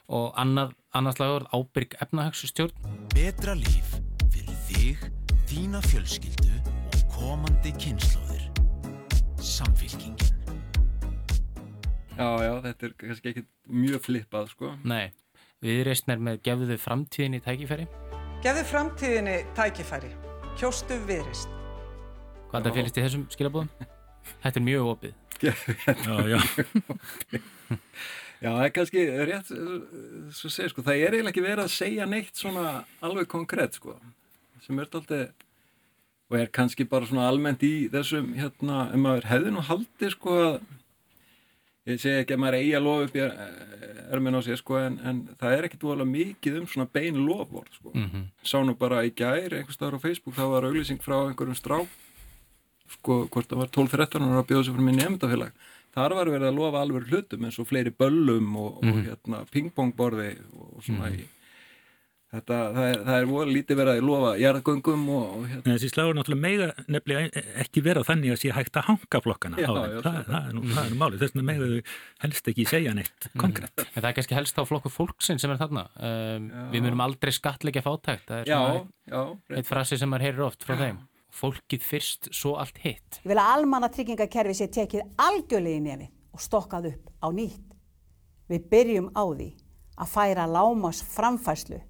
og 0.08 0.34
annað, 0.36 0.74
annað 0.94 1.16
slagur 1.16 1.48
ábyrg 1.54 1.96
efnahagsstjórn. 2.02 2.76
Betra 3.16 3.54
líf 3.54 3.96
fyrir 4.34 4.58
þig, 4.68 4.98
þína 5.48 5.82
fjölskyldu 5.82 6.52
og 6.68 7.02
komandi 7.16 7.72
kynnslóðir 7.72 8.50
Samfélkingin 9.40 10.36
Já, 12.20 12.28
já, 12.44 12.54
þetta 12.66 12.86
er 12.86 12.94
kannski 13.00 13.32
ekki 13.32 13.46
mjög 13.72 14.02
flippað 14.04 14.50
sko. 14.52 14.74
Nei, 14.84 15.14
við 15.64 15.86
reysnar 15.88 16.20
með 16.20 16.42
gefðu 16.44 16.76
framtíðin 16.84 17.38
í 17.40 17.44
tækifæri 17.46 17.88
Gefðu 18.40 18.62
framtíðinni 18.70 19.34
tækifæri. 19.52 20.10
Kjóstu 20.56 20.96
viðrist. 21.10 21.50
Hvað 22.48 22.60
er 22.60 22.64
það 22.70 22.78
félist 22.78 23.00
í 23.00 23.02
þessum 23.04 23.26
skilabóðum? 23.34 23.72
Þetta 24.46 24.62
er 24.62 24.64
mjög 24.64 24.86
opið. 24.94 25.18
já, 25.44 25.52
já. 26.30 26.38
já, 28.40 28.48
það 28.48 28.62
er 28.64 28.72
kannski 28.78 29.04
rétt, 29.28 29.52
svo 30.40 30.54
segir 30.56 30.72
sko, 30.72 30.86
það 30.88 31.02
er 31.02 31.18
eiginlega 31.18 31.34
ekki 31.34 31.44
verið 31.50 31.64
að 31.66 31.76
segja 31.76 32.08
neitt 32.08 32.40
svona 32.40 32.66
alveg 33.04 33.28
konkrétt 33.36 33.76
sko, 33.76 33.98
sem 34.64 34.80
er 34.80 34.88
alltaf, 34.88 35.36
og 36.32 36.40
er 36.40 36.52
kannski 36.56 36.88
bara 36.88 37.12
svona 37.12 37.28
almennt 37.28 37.64
í 37.68 37.74
þessum, 37.92 38.32
hérna, 38.40 38.86
ef 38.88 39.04
maður 39.04 39.32
hefði 39.34 39.56
nú 39.58 39.68
haldið 39.68 40.16
sko 40.16 40.40
að 40.46 40.60
ég 41.96 42.02
segi 42.02 42.24
ekki 42.24 42.36
að 42.36 42.42
maður 42.44 42.60
eigi 42.60 42.76
að 42.78 42.86
lofa 42.88 43.08
upp 43.08 43.16
í 43.16 43.24
erminn 44.10 44.38
á 44.38 44.42
sig 44.42 44.58
sko 44.58 44.78
en, 44.80 45.00
en 45.06 45.24
það 45.40 45.56
er 45.56 45.68
ekkit 45.68 45.84
volið 45.86 46.08
mikið 46.10 46.60
um 46.60 46.68
svona 46.68 46.90
bein 46.92 47.18
lofvort 47.26 47.74
sko. 47.74 47.92
Mm 47.94 48.10
-hmm. 48.10 48.24
Sá 48.44 48.58
nú 48.64 48.76
bara 48.78 49.06
í 49.06 49.12
gæri 49.14 49.58
einhvers 49.58 49.76
staðar 49.78 49.98
á 49.98 50.06
Facebook, 50.06 50.36
þá 50.36 50.46
var 50.50 50.64
auglýsing 50.64 51.02
frá 51.02 51.28
einhverjum 51.28 51.56
strá 51.56 51.86
sko 52.90 53.28
hvort 53.30 53.50
það 53.50 53.62
var 53.62 53.70
12-13 53.76 54.26
og 54.26 54.36
það 54.38 54.48
bjóði 54.50 54.64
sér 54.66 54.76
fyrir 54.76 54.88
minn 54.88 55.00
nefndafélag 55.00 55.52
þar 55.96 56.16
var 56.18 56.32
verið 56.34 56.48
að 56.50 56.58
lofa 56.60 56.82
alveg 56.84 57.10
hlutum 57.10 57.46
eins 57.46 57.60
og 57.62 57.68
fleiri 57.70 57.92
böllum 57.92 58.56
og, 58.58 58.80
mm 58.84 58.90
-hmm. 58.90 58.92
og 58.92 58.96
mhm. 58.96 59.06
hérna, 59.08 59.46
pingpongborði 59.52 60.32
og 60.54 60.84
svona 60.84 61.10
mm 61.10 61.16
-hmm. 61.16 61.20
í 61.20 61.39
Þetta, 62.30 62.58
það 62.76 62.84
er, 62.86 63.00
það 63.08 63.16
er 63.16 63.24
voru 63.26 63.54
lítið 63.56 63.78
verið 63.80 63.96
að 63.96 64.04
lofa 64.06 64.32
jarðgöngum 64.38 65.06
og, 65.10 65.30
og 65.34 65.46
hérna. 65.50 65.64
Þessi 65.66 65.88
slagur 65.90 66.18
náttúrulega 66.20 66.44
mega 66.44 66.68
nefnilega 66.86 67.42
ekki 67.64 67.82
vera 67.88 68.04
þannig 68.06 68.34
að 68.36 68.38
sé 68.44 68.52
hægt 68.54 68.78
að 68.78 68.86
hanga 68.86 69.22
flokkana 69.26 69.58
já, 69.58 69.66
á 69.66 69.74
þeim. 69.74 69.96
Já, 69.96 70.02
það, 70.06 70.20
það 70.28 70.38
er 70.38 70.54
nú, 70.54 70.62
nú 70.68 71.00
málið. 71.00 71.24
Þess 71.24 71.34
vegna 71.34 71.46
mega 71.48 71.70
þau 71.72 71.96
helst 72.26 72.52
ekki 72.54 72.68
segja 72.70 72.94
neitt 73.00 73.28
mm. 73.32 73.40
konkrétt. 73.42 73.82
En 73.88 73.98
það 73.98 74.08
er 74.12 74.16
kannski 74.20 74.38
helst 74.38 74.62
á 74.62 74.64
flokku 74.70 74.94
fólksinn 74.94 75.42
sem 75.42 75.56
er 75.56 75.62
þarna. 75.64 75.88
Um, 75.98 76.48
við 76.70 76.86
myndum 76.86 77.04
aldrei 77.08 77.34
skatleika 77.34 77.86
fátækt. 77.88 78.30
Það 78.30 78.44
er 78.44 78.52
svona 78.52 78.78
já, 78.78 79.26
eitt, 79.26 79.58
eitt 79.58 79.72
frasi 79.74 79.98
sem 79.98 80.14
maður 80.14 80.28
heyrir 80.28 80.46
oft 80.52 80.70
frá 80.70 80.78
þeim. 80.86 81.02
Fólkið 81.34 81.90
fyrst, 81.90 82.30
svo 82.36 82.56
allt 82.62 82.78
hitt. 82.86 83.24
Ég 83.24 83.34
vil 83.34 83.42
að 83.42 83.56
almanna 83.58 83.90
tryggingakerfi 83.90 84.60
sé 84.62 84.70
tekið 84.78 85.18
algjörlega 85.26 85.82
í 85.82 85.84
nefi 85.90 86.12
og 86.38 86.46
stokkað 86.46 86.92
upp 86.94 87.10
á 87.26 87.28
nýtt. 87.34 87.78
Við 88.54 88.70
byrjum 88.70 89.12
á 89.18 89.26
því 89.26 89.52
að 90.00 90.12
færa 90.14 90.46
lámas 90.50 91.02
framfæslu 91.06 91.82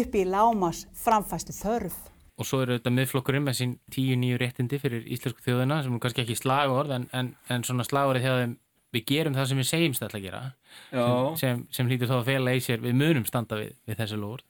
upp 0.00 0.18
í 0.18 0.24
lámas 0.28 0.84
framfæstu 0.98 1.54
þörf. 1.56 1.96
Og 2.34 2.48
svo 2.48 2.64
eru 2.64 2.78
þetta 2.78 2.90
miðflokkurinn 2.90 3.44
með 3.46 3.58
sín 3.60 3.74
tíu 3.94 4.16
nýju 4.18 4.40
réttindi 4.42 4.80
fyrir 4.82 5.04
íslensku 5.06 5.44
þjóðina 5.44 5.82
sem 5.84 5.94
er 5.94 6.02
kannski 6.02 6.24
ekki 6.24 6.38
slagorð 6.38 6.96
en, 6.96 7.08
en, 7.14 7.30
en 7.52 7.66
svona 7.66 7.86
slagorðið 7.86 8.26
þegar 8.26 8.54
við 8.94 9.04
gerum 9.10 9.36
það 9.36 9.48
sem 9.50 9.60
við 9.60 9.68
segjumst 9.68 10.04
alltaf 10.04 10.18
að 10.18 10.24
gera 10.24 10.42
sem, 10.90 11.38
sem, 11.40 11.62
sem 11.76 11.90
hlýtur 11.90 12.10
þá 12.10 12.16
að 12.18 12.28
fela 12.28 12.54
í 12.54 12.62
sér 12.62 12.82
við 12.82 12.98
munum 12.98 13.26
standa 13.28 13.58
við, 13.58 13.72
við 13.86 14.00
þessi 14.02 14.18
lór. 14.20 14.44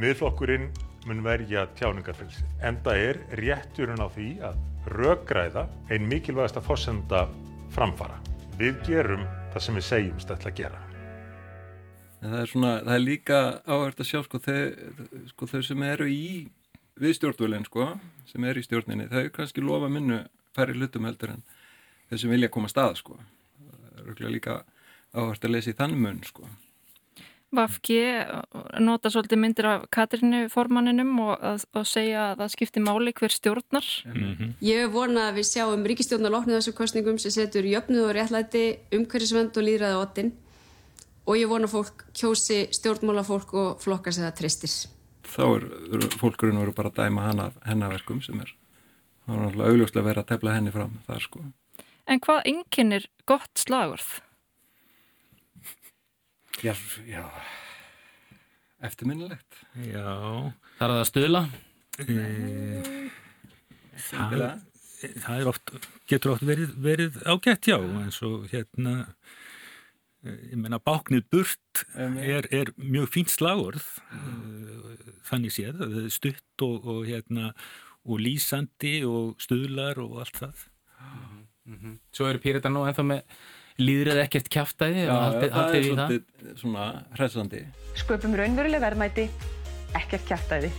Miðflokkurinn 0.00 0.70
mun 1.08 1.20
verja 1.24 1.66
tjáningarfélsi. 1.78 2.46
Enda 2.64 2.96
er 2.96 3.20
rétturinn 3.40 4.00
á 4.00 4.08
því 4.08 4.30
að 4.48 4.62
röggræða 4.94 5.66
einn 5.92 6.08
mikilvægast 6.08 6.60
að 6.60 6.68
fórsenda 6.70 7.26
framfara. 7.76 8.20
Við 8.60 8.80
gerum 8.88 9.24
það 9.52 9.66
sem 9.66 9.80
við 9.80 9.88
segjumst 9.90 10.32
alltaf 10.32 10.52
að 10.52 10.60
gera 10.64 10.83
en 12.24 12.32
það 12.32 12.40
er 12.40 12.50
svona, 12.50 12.72
það 12.86 12.96
er 12.96 13.04
líka 13.04 13.40
áhört 13.68 14.00
að 14.00 14.10
sjá 14.10 14.22
sko 14.24 14.40
þau, 14.42 14.58
sko 15.32 15.48
þau 15.52 15.62
sem 15.68 15.86
eru 15.90 16.08
í 16.10 16.24
við 17.00 17.16
stjórnvölinn 17.18 17.68
sko 17.68 17.92
sem 18.30 18.48
eru 18.48 18.62
í 18.62 18.66
stjórninni, 18.66 19.10
þau 19.12 19.28
kannski 19.34 19.64
lofa 19.64 19.90
minnu 19.92 20.22
færri 20.56 20.76
hlutum 20.78 21.08
heldur 21.08 21.36
en 21.36 21.46
þau 22.10 22.18
sem 22.22 22.34
vilja 22.34 22.52
koma 22.52 22.70
stað 22.72 23.00
sko 23.02 23.18
það 23.94 24.12
er 24.14 24.36
líka 24.36 24.60
áhört 25.14 25.44
að 25.44 25.56
lesa 25.56 25.74
í 25.74 25.78
þann 25.78 25.98
mun 26.00 26.22
sko 26.26 26.48
Vafki 27.54 28.00
nota 28.82 29.10
svolítið 29.12 29.38
myndir 29.38 29.66
af 29.70 29.82
Katrínu 29.94 30.48
formanninum 30.50 31.12
og, 31.22 31.42
og 31.78 31.84
segja 31.86 32.32
að 32.32 32.40
það 32.40 32.52
skiptir 32.54 32.82
máli 32.82 33.12
hver 33.14 33.30
stjórnar. 33.30 33.86
Mm 34.08 34.32
-hmm. 34.34 34.48
Ég 34.58 34.90
vona 34.90 35.28
að 35.28 35.36
við 35.38 35.46
sjáum 35.52 35.86
ríkistjórnar 35.86 36.34
loknið 36.34 36.56
þessum 36.58 36.74
kostningum 36.74 37.18
sem 37.18 37.30
setur 37.30 37.62
jöfnuð 37.62 38.08
og 38.08 38.14
réttlæti 38.16 38.64
umhverjusvend 38.90 39.56
og 39.56 39.66
líðræði 39.68 39.94
á 39.94 40.02
ottin 40.02 40.32
og 41.24 41.38
ég 41.38 41.48
vona 41.48 41.70
fólk 41.70 42.04
kjósi 42.16 42.66
stjórnmálafólk 42.74 43.54
og 43.56 43.80
flokkar 43.84 44.14
sem 44.14 44.26
það 44.26 44.36
tristir. 44.42 44.74
Þá 45.24 45.44
er 45.46 46.08
fólkurinn 46.20 46.60
voru 46.60 46.74
bara 46.76 46.92
að 46.92 47.00
dæma 47.00 47.28
hana, 47.30 47.48
hennaverkum 47.64 48.20
sem 48.24 48.40
er 48.44 48.52
þá 49.24 49.32
er 49.32 49.40
náttúrulega 49.40 49.72
augljóslega 49.72 50.08
verið 50.08 50.22
að 50.22 50.30
tefla 50.32 50.54
henni 50.58 50.74
fram 50.74 50.96
þar 51.08 51.24
sko. 51.24 51.42
En 52.04 52.20
hvað 52.20 52.48
enginnir 52.50 53.08
gott 53.28 53.52
slagurð? 53.56 54.10
Já, 56.62 56.74
já 57.08 57.24
eftirminnilegt. 58.84 59.62
Já. 59.88 60.04
Það 60.78 60.86
er 60.86 60.94
að 60.94 61.06
stuðla? 61.08 61.42
E, 62.04 62.16
það, 64.04 64.34
það 65.24 65.38
er 65.38 65.50
oft, 65.50 65.74
getur 66.10 66.34
oft 66.34 66.44
verið, 66.44 66.74
verið 66.84 67.18
ágætt, 67.24 67.70
já, 67.70 67.78
eins 67.80 68.20
og 68.26 68.44
hérna 68.52 68.96
ég 70.24 70.56
menna 70.56 70.80
báknið 70.80 71.26
burt 71.32 71.84
er, 71.94 72.48
er 72.50 72.72
mjög 72.80 73.10
fínt 73.12 73.32
slagurð 73.32 73.84
eh, 74.12 75.10
þannig 75.28 75.56
séð 75.56 75.82
stutt 76.12 76.64
og, 76.64 76.86
og, 76.86 77.02
hérna, 77.08 77.52
og 78.04 78.22
lýsandi 78.22 79.02
og 79.08 79.34
stuðlar 79.42 80.00
og 80.02 80.22
allt 80.24 80.40
það. 80.40 80.64
Mm 81.64 81.76
-hmm. 81.80 81.98
Svo 82.12 82.26
eru 82.28 82.38
Pírita 82.38 82.68
nú 82.68 82.84
ennþá 82.84 83.02
með 83.02 83.22
líðrið 83.80 84.20
ekkert 84.22 84.50
kæftæði 84.52 85.06
Já, 85.08 85.14
haldi, 85.18 85.48
það 85.48 85.56
haldi 85.58 85.78
er 85.78 85.86
svolítið 85.88 86.58
svona 86.60 86.84
hræðsandi 87.16 87.62
Sköpum 87.98 88.36
raunveruleg 88.38 88.84
verðmæti 88.84 89.24
ekkert 89.98 90.26
kæftæði 90.28 90.70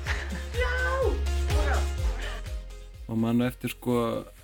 og 3.06 3.18
mann 3.20 3.44
eftir 3.46 3.74
sko 3.76 3.98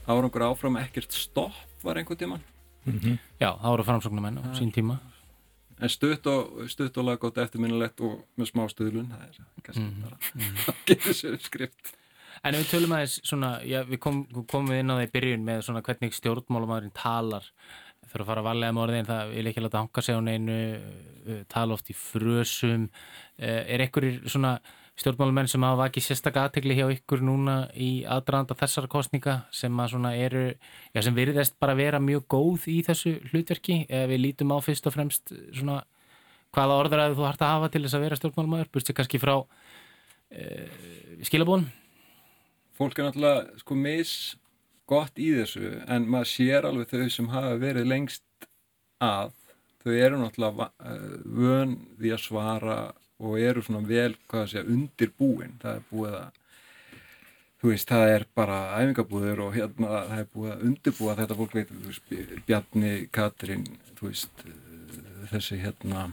árangur 0.08 0.44
áfram 0.50 0.80
ekkert 0.82 1.16
stopp 1.16 1.86
var 1.86 2.02
einhver 2.02 2.20
tíman 2.20 2.44
Mm 2.86 3.00
-hmm. 3.00 3.18
Já, 3.40 3.50
það 3.62 3.70
voru 3.70 3.84
framsóknumenn 3.84 4.38
á 4.42 4.44
sín 4.58 4.72
tíma 4.74 5.00
En 5.82 5.90
stutt 5.90 6.28
og, 6.28 6.70
stutt 6.70 6.98
og 6.98 7.06
laggótt 7.06 7.38
eftirminnilegt 7.38 8.02
og 8.02 8.26
með 8.38 8.46
smá 8.52 8.68
stuðlun 8.70 9.10
það 9.10 9.22
er 9.22 9.36
kannski 9.64 9.84
mm 9.84 9.92
-hmm. 9.92 10.04
bara 10.04 10.18
að 10.70 10.76
geta 10.86 11.14
sér 11.14 11.40
skript 11.40 11.96
En 12.44 12.56
við 12.56 12.72
tölum 12.72 12.92
aðeins 12.92 13.20
svona, 13.24 13.62
já, 13.62 13.84
við 13.84 14.00
kom, 14.00 14.26
komum 14.48 14.74
inn 14.74 14.90
á 14.90 14.98
það 14.98 15.08
í 15.08 15.12
byrjun 15.12 15.44
með 15.46 15.62
svona 15.62 15.82
hvernig 15.82 16.14
stjórnmálamæðurinn 16.14 16.94
talar 16.94 17.46
fyrir 18.12 18.26
að 18.26 18.30
fara 18.32 18.42
að 18.42 18.48
valega 18.50 18.76
með 18.76 18.84
orðin 18.84 19.06
það 19.06 19.34
vil 19.36 19.48
ekki 19.48 19.64
láta 19.64 19.82
hanga 19.82 20.02
sig 20.02 20.16
á 20.16 20.22
neinu 20.22 20.58
uh, 21.28 21.44
tala 21.48 21.74
oft 21.74 21.92
í 21.92 21.96
frösum 21.98 22.88
uh, 22.90 23.62
er 23.74 23.80
einhverjir 23.86 24.22
svona 24.26 24.60
stjórnmálumenn 25.02 25.50
sem 25.50 25.66
hafa 25.66 25.88
ekki 25.90 26.04
sérstaklega 26.06 26.50
aðtegli 26.50 26.78
hjá 26.78 26.86
ykkur 26.94 27.24
núna 27.26 27.56
í 27.74 28.04
aðdraðanda 28.06 28.58
þessar 28.60 28.88
kostninga 28.92 29.36
sem 29.56 29.82
að 29.82 29.96
svona 29.96 30.14
eru, 30.18 30.46
já 30.94 31.02
sem 31.06 31.18
veriðast 31.18 31.58
bara 31.62 31.78
vera 31.80 32.00
mjög 32.04 32.28
góð 32.32 32.70
í 32.72 32.78
þessu 32.88 33.18
hlutverki. 33.32 33.82
Ef 33.90 34.08
við 34.14 34.24
lítum 34.28 34.54
á 34.54 34.58
fyrst 34.64 34.88
og 34.88 34.96
fremst 34.96 35.34
svona 35.52 35.82
hvaða 36.56 36.80
orðræðu 36.84 37.20
þú 37.20 37.28
harta 37.28 37.48
að 37.48 37.54
hafa 37.58 37.74
til 37.74 37.84
þess 37.86 37.98
að 37.98 38.06
vera 38.06 38.20
stjórnmálumæður, 38.20 38.72
burtið 38.72 38.98
kannski 38.98 39.22
frá 39.22 39.36
uh, 39.42 40.82
skilabón 41.28 41.70
Fólk 42.82 42.98
er 42.98 43.06
náttúrulega 43.06 43.60
sko 43.62 43.76
mis 43.78 44.12
gott 44.90 45.20
í 45.22 45.30
þessu 45.36 45.76
en 45.92 46.08
maður 46.10 46.30
sér 46.32 46.66
alveg 46.66 46.90
þau 46.90 47.14
sem 47.14 47.28
hafa 47.30 47.60
verið 47.62 47.90
lengst 47.92 48.48
að. 49.02 49.36
Þau 49.82 49.94
eru 49.94 50.22
náttúrulega 50.22 50.68
uh, 50.70 51.14
vön 51.26 51.76
því 52.00 52.14
að 52.16 52.24
svara 52.24 52.78
og 53.22 53.40
eru 53.40 53.64
svona 53.66 53.86
vel, 53.88 54.14
hvað 54.28 54.44
það 54.44 54.54
segja, 54.54 54.70
undir 54.76 55.12
búin 55.18 55.58
það 55.62 55.80
er 55.80 55.90
búið 55.92 56.16
að 56.20 56.40
þú 57.62 57.70
veist, 57.70 57.92
það 57.92 58.12
er 58.16 58.26
bara 58.36 58.58
æfingabúður 58.80 59.44
og 59.46 59.54
hérna 59.54 60.02
það 60.10 60.20
er 60.24 60.30
búið 60.34 60.52
að 60.56 60.66
undirbúa 60.70 61.16
þetta 61.20 61.38
fólk 61.38 61.56
veit, 61.58 61.72
þú 61.72 61.92
veist, 61.92 62.14
Bjarni, 62.48 62.94
Katrin 63.14 63.66
þú 64.00 64.08
veist, 64.08 64.46
þessi 65.30 65.60
hérna, 65.62 66.08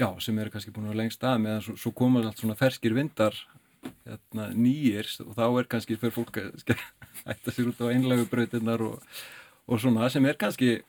já, 0.00 0.08
sem 0.24 0.40
eru 0.42 0.52
kannski 0.52 0.74
búin 0.74 0.90
að 0.90 0.98
lengst 0.98 1.26
að 1.26 1.44
meðan 1.44 1.66
svo, 1.68 1.76
svo 1.78 1.94
komur 2.02 2.26
allt 2.26 2.42
svona 2.42 2.58
ferskir 2.58 2.96
vindar 2.98 3.38
hérna 4.02 4.48
nýjir 4.54 5.06
og 5.26 5.36
þá 5.38 5.44
er 5.46 5.70
kannski 5.70 5.98
fyrir 6.00 6.16
fólk 6.16 6.40
að 6.42 6.74
ætta 7.30 7.54
sér 7.54 7.70
út 7.70 7.82
á 7.82 7.92
einlegu 7.92 8.26
brautinnar 8.30 8.82
og, 8.82 8.98
og 9.70 9.82
svona 9.82 10.10
sem 10.10 10.26
er 10.26 10.38
kannski 10.40 10.80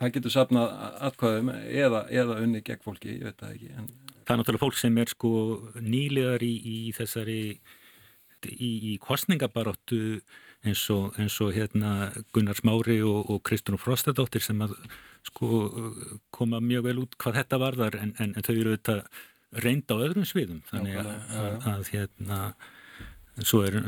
það 0.00 0.16
getur 0.16 0.34
sapnað 0.34 0.72
atkvæðum 1.10 1.52
eða, 1.54 2.06
eða 2.10 2.40
unni 2.42 2.62
gegn 2.66 2.82
fólki, 2.82 3.20
ég 3.20 3.28
veit 3.28 3.38
það 3.38 3.54
ekki 3.54 3.70
en 3.78 3.92
það 4.24 4.34
er 4.34 4.40
náttúrulega 4.40 4.64
fólk 4.64 4.78
sem 4.80 4.98
er 5.00 5.12
sko 5.12 5.32
nýlegar 5.80 6.44
í, 6.44 6.54
í 6.64 6.78
þessari 6.96 7.40
í, 8.50 8.70
í 8.94 8.96
kostningabaróttu 9.02 10.20
eins 10.64 10.84
og, 10.92 11.12
eins 11.20 11.36
og 11.44 11.52
hérna 11.56 12.10
Gunnar 12.34 12.58
Smári 12.58 13.00
og, 13.04 13.30
og 13.30 13.42
Kristján 13.46 13.80
Frostadóttir 13.80 14.44
sem 14.44 14.60
að 14.64 14.76
sko 15.28 15.48
koma 16.34 16.60
mjög 16.64 16.88
vel 16.88 16.98
út 17.04 17.18
hvað 17.20 17.40
þetta 17.40 17.60
varðar 17.60 17.98
en, 18.00 18.14
en, 18.20 18.32
en 18.32 18.46
þau 18.46 18.54
eru 18.54 18.74
auðvitað 18.74 19.04
reynda 19.64 19.96
á 19.96 20.02
öðrum 20.02 20.26
sviðum. 20.26 20.62
Þannig 20.66 20.96
að, 20.98 21.10
að, 21.40 21.68
að 21.70 21.90
hérna 21.92 22.38
svo 23.42 23.62
er 23.66 23.78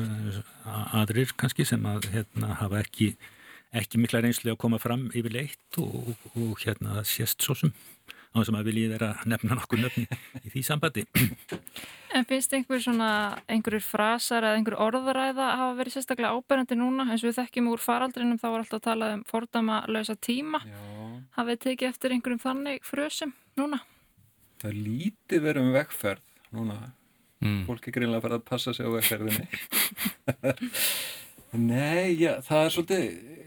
aðrir 0.96 1.32
kannski 1.38 1.66
sem 1.68 1.82
að 1.86 2.08
hérna 2.12 2.54
hafa 2.60 2.82
ekki 2.82 3.14
ekki 3.76 4.00
mikla 4.00 4.22
reynsli 4.24 4.52
að 4.52 4.60
koma 4.62 4.78
fram 4.80 5.08
yfir 5.16 5.34
leitt 5.34 5.78
og, 5.82 6.14
og 6.38 6.62
hérna 6.62 7.02
sést 7.06 7.44
svo 7.44 7.56
sem 7.58 7.72
á 8.36 8.38
þess 8.38 8.50
að 8.50 8.56
maður 8.56 8.68
vilji 8.68 8.88
vera 8.92 9.08
nefna 9.24 9.56
nokkur 9.56 9.80
nöfni 9.80 10.04
í 10.44 10.52
því 10.52 10.62
sambandi. 10.66 11.04
En 12.16 12.26
finnst 12.28 12.52
einhver 12.56 12.82
svona, 12.84 13.08
einhverjur 13.50 13.84
frasar 13.84 14.44
eða 14.44 14.60
einhver 14.60 14.76
orðaræða 14.80 15.46
að 15.46 15.58
hafa 15.62 15.78
verið 15.80 15.96
sérstaklega 15.96 16.36
áberandi 16.36 16.78
núna 16.78 17.08
eins 17.08 17.24
og 17.24 17.30
við 17.30 17.38
þekkjum 17.40 17.72
úr 17.72 17.82
faraldrinum 17.82 18.40
þá 18.40 18.46
var 18.46 18.62
alltaf 18.62 18.78
að 18.78 18.86
tala 18.86 19.10
um 19.16 19.24
fordama 19.28 19.80
lausa 19.90 20.16
tíma. 20.16 20.62
Já. 20.64 20.78
Hafið 21.40 21.62
tekið 21.66 21.90
eftir 21.90 22.14
einhverjum 22.16 22.44
þannig 22.44 22.86
frösum 22.86 23.34
núna? 23.60 23.82
Það 24.62 24.70
er 24.70 24.78
lítið 24.86 25.44
verið 25.48 25.66
um 25.66 25.74
vegferð 25.76 26.24
núna. 26.56 26.78
Mm. 27.44 27.62
Fólk 27.68 27.88
er 27.88 27.96
greinlega 27.98 28.22
að 28.22 28.26
fara 28.28 28.38
að 28.40 28.46
passa 28.48 28.72
sig 28.76 28.88
á 28.88 28.90
vegferðinni. 28.94 29.46
Nei, 31.56 32.16
já, 32.18 32.40
það 32.44 32.62
er 32.62 32.72
svolítið, 32.74 33.04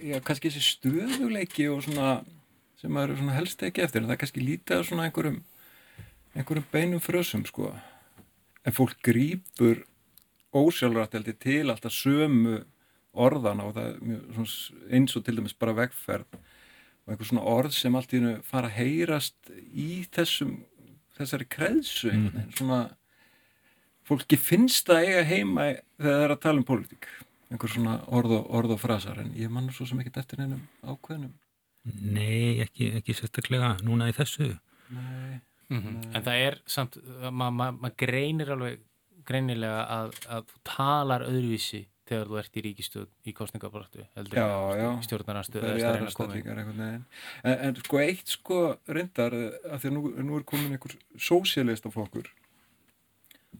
já, 0.09 0.19
kannski 0.25 0.49
þessi 0.49 0.61
stöðuleiki 0.65 1.65
og 1.69 1.81
svona 1.85 2.11
sem 2.79 2.93
maður 2.95 3.15
er 3.17 3.37
helst 3.37 3.63
ekki 3.65 3.83
eftir. 3.83 4.03
En 4.03 4.09
það 4.09 4.15
er 4.15 4.21
kannski 4.23 4.43
lítið 4.43 4.77
að 4.77 4.85
svona 4.87 5.07
einhverjum 5.07 5.39
einhverjum 6.35 6.67
beinum 6.71 7.03
frösum 7.03 7.45
sko. 7.47 7.73
En 8.65 8.75
fólk 8.75 8.99
grýpur 9.05 9.83
ósjálfrætt 10.55 11.17
heldur 11.17 11.37
til 11.41 11.65
alltaf 11.69 11.93
sömu 11.93 12.61
orðana 13.19 13.65
og 13.67 13.75
það 13.75 13.89
er 13.89 13.99
mjög, 14.05 14.53
eins 14.93 15.17
og 15.17 15.25
til 15.25 15.37
dæmis 15.39 15.57
bara 15.57 15.75
vegferð 15.77 16.37
og 16.37 17.13
einhver 17.13 17.29
svona 17.29 17.45
orð 17.49 17.73
sem 17.73 17.95
allt 17.97 18.13
í 18.13 18.19
hennu 18.19 18.35
fara 18.45 18.69
að 18.69 18.77
heyrast 18.77 19.51
í 19.73 20.05
þessum 20.13 20.59
þessari 21.17 21.47
kreðsu 21.49 22.11
veginn, 22.11 22.53
svona 22.55 22.81
fólki 24.07 24.39
finnst 24.39 24.89
það 24.89 25.07
eiga 25.07 25.25
heima 25.27 25.67
þegar 25.99 26.13
það 26.13 26.23
er 26.23 26.35
að 26.35 26.41
tala 26.45 26.61
um 26.61 26.69
pólitík. 26.69 27.09
Einhver 27.49 27.73
svona 27.73 27.99
orð 28.13 28.37
og, 28.37 28.49
orð 28.59 28.75
og 28.77 28.81
frasar 28.81 29.21
en 29.23 29.33
ég 29.37 29.49
mann 29.53 29.71
svo 29.73 29.89
sem 29.89 30.01
ekkert 30.01 30.21
eftir 30.21 30.41
neinum 30.41 30.61
ákveðnum 30.85 31.33
Nei, 31.83 32.59
ekki, 32.65 32.91
ekki 32.99 33.15
sérstaklega 33.17 33.77
núna 33.85 34.09
í 34.09 34.15
þessu. 34.15 34.51
Nei, 34.89 35.39
mm 35.69 35.79
-hmm. 35.79 36.15
En 36.15 36.23
það 36.23 36.45
er 36.47 36.59
samt, 36.65 36.97
maður 37.31 37.55
ma 37.61 37.71
ma 37.71 37.91
greinir 37.97 38.51
alveg 38.51 38.79
greinilega 39.29 39.85
að, 39.85 40.11
að 40.27 40.45
þú 40.51 40.61
talar 40.63 41.25
öðruvísi 41.27 41.85
þegar 42.09 42.29
þú 42.29 42.39
ert 42.41 42.57
í 42.57 42.63
ríkistöð 42.65 43.07
í 43.29 43.33
kostningabröttu 43.37 44.05
stjórnarnarstöð 45.05 45.67
en, 45.69 47.53
en 47.53 47.79
sko 47.83 48.01
eitt 48.01 48.33
sko 48.33 48.61
reyndar 48.89 49.35
að 49.35 49.83
því 49.83 49.91
að 49.91 49.95
nú, 49.97 50.03
nú 50.25 50.39
er 50.39 50.45
komin 50.49 50.75
einhver 50.75 50.95
sósialista 51.21 51.91
flokkur 51.93 52.31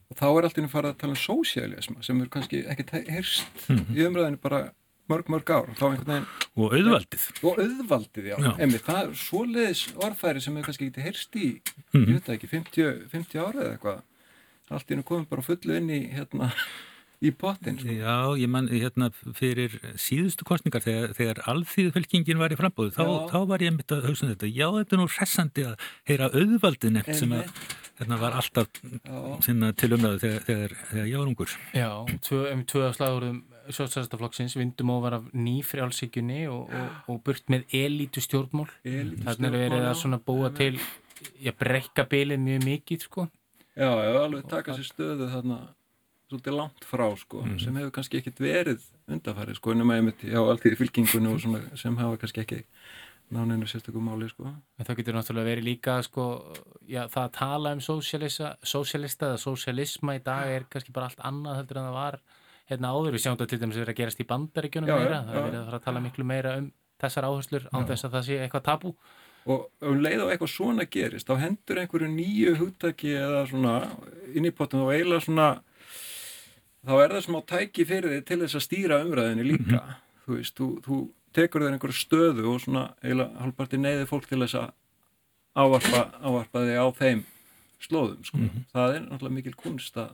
og 0.10 0.18
þá 0.18 0.28
er 0.30 0.50
alltaf 0.50 0.74
farið 0.74 0.94
að 0.94 1.00
tala 1.04 1.16
um 1.16 1.22
sósialisma 1.22 2.06
sem 2.06 2.22
er 2.24 2.32
kannski 2.34 2.64
ekkert 2.74 2.96
heyrst 2.98 3.66
mm 3.68 3.78
-hmm. 3.78 3.98
í 3.98 4.08
umræðinu 4.08 4.42
bara 4.42 4.64
mörg, 5.10 5.32
mörg 5.34 5.54
ár 5.54 5.72
veginn, 5.80 6.28
og 6.56 6.76
auðvaldið 6.76 7.26
og 7.42 7.64
auðvaldið, 7.64 8.30
já, 8.32 8.36
já. 8.46 8.52
Emi, 8.66 8.82
það 8.86 9.02
er 9.02 9.16
svoleiðis 9.24 9.82
orðfæri 9.98 10.44
sem 10.44 10.60
hefur 10.60 10.70
kannski 10.70 10.92
ekki 10.92 11.08
heyrst 11.08 11.40
í 11.40 11.48
mm 11.50 11.96
-hmm. 11.96 12.06
ég 12.06 12.20
veit 12.20 12.30
ekki, 12.36 12.52
50, 12.54 13.02
50 13.12 13.42
ára 13.42 13.64
eða 13.64 13.74
eitthvað. 13.74 14.06
Allt 14.70 14.92
ínum 14.94 15.04
komum 15.04 15.26
bara 15.30 15.42
fullu 15.42 15.76
inn 15.76 15.90
í 15.90 16.02
hérna 16.14 16.52
í 17.26 17.32
pottin 17.36 17.80
sko. 17.80 17.92
Já, 17.92 18.38
ég 18.40 18.48
mann 18.52 18.70
hérna 18.72 19.10
fyrir 19.36 19.76
síðustu 20.00 20.46
kostningar 20.48 20.84
þegar, 20.86 21.14
þegar 21.18 21.42
alþýðufylkingin 21.52 22.40
var 22.40 22.54
í 22.54 22.60
frambóðu 22.60 22.94
þá, 22.96 23.06
þá 23.32 23.40
var 23.50 23.66
ég 23.66 23.76
mitt 23.76 23.92
að 23.92 24.08
hugsa 24.08 24.26
um 24.26 24.34
þetta. 24.34 24.52
Já, 24.54 24.68
þetta 24.78 24.96
er 24.96 25.02
nú 25.02 25.10
hressandi 25.12 25.68
að 25.68 25.88
heyra 26.08 26.32
auðvaldið 26.32 26.96
nefnt 26.96 27.20
sem 27.20 27.36
að 27.36 27.52
hérna 28.00 28.20
var 28.22 28.38
alltaf 28.40 28.68
sinna 29.44 29.74
til 29.76 29.92
umræðu 29.98 30.22
þegar, 30.24 30.46
þegar, 30.48 30.76
þegar 30.92 31.10
ég 31.12 31.18
var 31.18 31.32
ungur. 31.34 31.56
Já, 31.76 31.90
tvö, 32.30 32.44
um 32.54 32.66
tvö 32.72 32.92
slagurðum 32.96 33.42
sjótsæðastaflokksins 33.76 34.56
vindum 34.60 34.94
ofar 34.96 35.20
af 35.20 35.28
nýfrjálsíkjunni 35.34 36.44
og, 36.52 36.70
og, 36.70 36.96
og 37.14 37.20
burt 37.26 37.52
með 37.52 37.68
elítu 37.80 38.24
stjórnmál 38.24 38.70
þannig 38.84 39.50
er 39.50 39.58
verið 39.58 39.90
að 39.90 40.00
svona 40.04 40.22
búa 40.22 40.54
til 40.56 40.76
ég 41.44 41.58
brekka 41.60 42.08
bilið 42.10 42.42
mjög 42.46 42.66
mikið 42.68 43.10
sko 43.10 43.28
Já, 43.80 43.92
já, 44.04 44.16
alveg 44.20 44.48
taka 44.52 44.76
sér 44.76 44.88
stöðu 44.90 45.28
þarna 45.32 45.60
svolítið 46.30 46.56
langt 46.58 46.86
frá 46.86 47.06
sko 47.18 47.44
mm. 47.46 47.60
sem 47.64 47.78
hefur 47.80 47.94
kannski 47.96 48.20
ekkit 48.20 48.42
verið 48.44 48.88
undarfærið 49.10 49.60
sko 49.60 49.74
en 49.74 49.86
um 49.86 49.94
að 49.94 50.02
ég 50.02 50.08
mitt 50.10 50.26
á 50.36 50.42
alltíði 50.42 50.80
fylkingunni 50.82 51.32
og 51.32 51.40
svona 51.42 51.62
sem 51.80 51.96
hafa 51.98 52.20
kannski 52.22 52.44
ekki 52.44 52.60
náninu 53.34 53.68
sérstökum 53.70 54.06
máli 54.10 54.30
sko. 54.30 54.50
En 54.50 54.88
það 54.88 55.00
getur 55.00 55.18
náttúrulega 55.18 55.52
verið 55.52 55.68
líka 55.68 56.00
sko, 56.06 56.26
já 56.90 57.04
það 57.12 57.24
að 57.24 57.34
tala 57.38 57.74
um 57.76 57.82
sósialista 57.84 59.30
eða 59.30 59.42
sósialisma 59.42 60.18
í 60.18 60.24
dag 60.26 60.54
er 60.54 60.66
kannski 60.70 60.94
bara 60.96 61.10
allt 61.12 61.22
annað 61.30 61.60
heldur 61.62 61.82
en 61.82 61.90
það 61.90 61.98
var 62.00 62.20
hérna 62.70 62.92
áður. 62.94 63.16
Við 63.16 63.24
sjáum 63.24 63.38
þetta 63.38 63.50
til 63.52 63.62
dæmis 63.62 63.78
að 63.78 63.84
vera 63.84 63.96
að 63.96 64.02
gerast 64.02 64.22
í 64.22 64.28
bandaríkjunum 64.30 64.90
meira, 64.90 65.24
það 65.28 65.40
er 65.40 65.48
verið 65.48 65.60
að 65.60 65.66
fara 65.70 65.80
að 65.80 65.88
tala 65.88 66.04
miklu 66.06 66.28
meira 66.30 66.58
um 66.60 66.70
þessar 67.00 67.28
áherslur 67.30 67.68
án 67.74 67.88
þess 67.90 68.06
að 68.06 68.16
það 68.16 68.28
sé 68.28 68.40
eitthvað 68.44 68.66
tabú. 68.68 68.94
Og 69.50 69.88
um 69.88 70.02
leið 70.04 70.26
á 70.26 70.28
eitthvað 70.30 70.52
svona 70.54 70.86
gerist, 70.86 71.30
þá 71.30 71.44
hendur 71.46 71.80
einhverju 71.82 72.10
nýju 72.12 72.56
hugtaki 72.60 73.14
eða 73.18 73.46
svona 73.50 73.76
inn 74.36 74.46
í 74.46 74.52
pottum 74.54 74.84
og 74.84 74.92
eiginlega 74.94 75.26
svona 75.26 75.48
þá 76.86 76.94
er 77.04 77.16
það 77.16 77.24
smá 77.26 77.40
tæki 77.48 77.86
fyrir 77.88 78.18
þig 78.18 78.28
til 78.28 78.40
þess 78.44 78.60
að 78.60 78.66
stýra 78.68 79.00
umræðinni 79.06 79.48
líka. 79.48 79.80
Mm 79.80 79.88
-hmm. 79.88 80.06
Þú 80.26 80.36
veist, 80.36 80.56
þú, 80.60 80.68
þú 80.86 80.98
tekur 81.34 81.64
þér 81.64 81.76
einhverju 81.76 81.98
stöðu 81.98 82.46
og 82.54 82.62
svona 82.62 82.84
eiginlega 83.04 83.44
halvparti 83.44 83.78
neyði 83.78 84.06
fólk 84.10 84.28
til 84.30 84.42
þess 84.44 84.60
að 84.60 84.70
ávarpa, 85.56 86.02
ávarpa 86.22 86.64
þig 86.66 86.80
á 86.80 86.88
þeim 87.00 87.22
slóðum 87.80 88.24
sko. 88.24 88.38
mm 88.38 88.50
-hmm. 88.50 88.66
það 88.74 88.96
er 88.96 89.02
náttúrulega 89.02 89.38
mikil 89.38 89.56
kunst 89.56 89.98
að, 89.98 90.10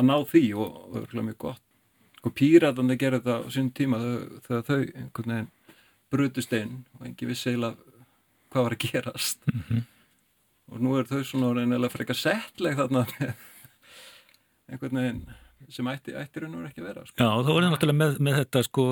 að 0.00 0.08
ná 0.08 0.16
því 0.30 0.44
og 0.56 0.78
það 0.94 1.14
er 1.14 1.26
mjög 1.28 1.38
gott. 1.46 1.64
Og 2.10 2.18
sko, 2.20 2.32
píratandi 2.36 2.96
gerði 3.00 3.22
þetta 3.22 3.36
á 3.40 3.52
sín 3.54 3.70
tíma 3.76 4.00
þegar 4.46 4.66
þau 4.68 4.78
einhvern 4.80 5.34
veginn 5.34 5.50
brutust 6.10 6.52
inn 6.56 6.74
og 6.98 7.06
engi 7.08 7.28
vissi 7.30 7.52
eiginlega 7.52 7.76
hvað 8.50 8.66
var 8.66 8.76
að 8.76 8.84
gerast. 8.86 9.46
Mm 9.46 9.62
-hmm. 9.68 9.84
og 10.70 10.80
nú 10.80 10.96
er 10.98 11.06
þau 11.06 11.22
svona 11.24 11.54
reynilega 11.54 11.92
frekar 11.92 12.18
settleg 12.18 12.76
þarna 12.76 13.06
einhvern 14.70 15.00
veginn 15.00 15.22
sem 15.68 15.86
ætti, 15.86 16.14
ætti 16.16 16.40
raun 16.40 16.54
og 16.56 16.68
ekki 16.68 16.80
að 16.80 16.86
vera 16.88 17.02
sko. 17.06 17.16
Já, 17.20 17.26
og 17.28 17.42
þá 17.44 17.50
er 17.50 17.64
það 17.64 17.72
náttúrulega 17.72 17.98
með, 18.00 18.14
með 18.26 18.38
þetta 18.40 18.62
sko 18.66 18.84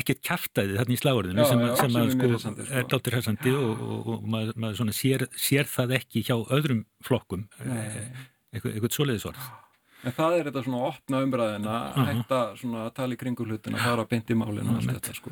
ekkert 0.00 0.22
kæftæði 0.26 0.78
þarna 0.78 0.96
í 0.96 1.00
slagurðinu 1.00 1.46
sem, 1.46 1.60
já, 1.60 1.74
sem 1.76 1.98
að 2.00 2.10
sko, 2.14 2.40
sko. 2.42 2.66
er 2.80 2.88
dáttir 2.90 3.16
hæsandi 3.16 3.52
og, 3.56 3.84
og, 3.86 4.08
og 4.14 4.26
maður, 4.34 4.58
maður 4.64 4.92
sér, 4.96 5.26
sér 5.38 5.70
það 5.70 5.94
ekki 6.00 6.24
hjá 6.26 6.36
öðrum 6.36 6.82
flokkum 7.06 7.46
eitthvað, 7.62 8.72
eitthvað 8.72 8.96
svoleiðisvort 8.98 9.46
En 10.04 10.12
það 10.12 10.38
er 10.38 10.50
þetta 10.50 10.62
svona 10.62 10.82
að 10.82 10.88
opna 10.90 11.22
umræðina 11.24 11.76
uh 11.76 11.96
-huh. 11.96 12.10
hætta 12.10 12.40
svona 12.56 12.84
að 12.86 12.94
tala 12.94 13.14
í 13.14 13.16
kringu 13.16 13.44
hlutin 13.44 13.74
að 13.74 13.86
fara 13.88 14.04
beint 14.04 14.30
í 14.30 14.34
málinu 14.34 14.70
og 14.70 14.76
allt 14.76 14.92
þetta 14.92 15.14
sko 15.14 15.30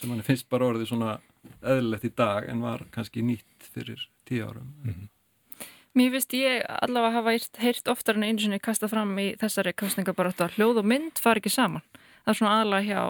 sem 0.00 0.08
manni 0.08 0.22
finnst 0.22 0.48
bara 0.48 0.68
orðið 0.70 0.92
svona 0.92 1.18
eðlilegt 1.62 2.04
í 2.04 2.12
dag 2.16 2.48
en 2.48 2.60
var 2.60 2.84
kannski 2.94 3.22
nýtt 3.22 3.70
fyrir 3.74 4.08
tíu 4.24 4.46
árum 4.46 4.68
mm 4.84 4.92
-hmm. 4.92 5.08
Mér 5.98 6.12
finnst 6.14 6.34
ég 6.38 6.62
allavega 6.70 7.16
hafa 7.18 7.32
heyrt 7.58 7.88
oftar 7.90 8.14
en 8.14 8.22
einu 8.22 8.38
sinni 8.38 8.60
kasta 8.62 8.88
fram 8.88 9.10
í 9.18 9.32
þessari 9.40 9.72
kostningabaróttu 9.74 10.44
að 10.44 10.54
hljóð 10.54 10.78
og 10.78 10.86
mynd 10.86 11.18
far 11.18 11.40
ekki 11.40 11.50
saman. 11.50 11.82
Það 12.22 12.30
er 12.30 12.38
svona 12.38 12.52
aðalega 12.58 12.86
hjá 12.86 13.02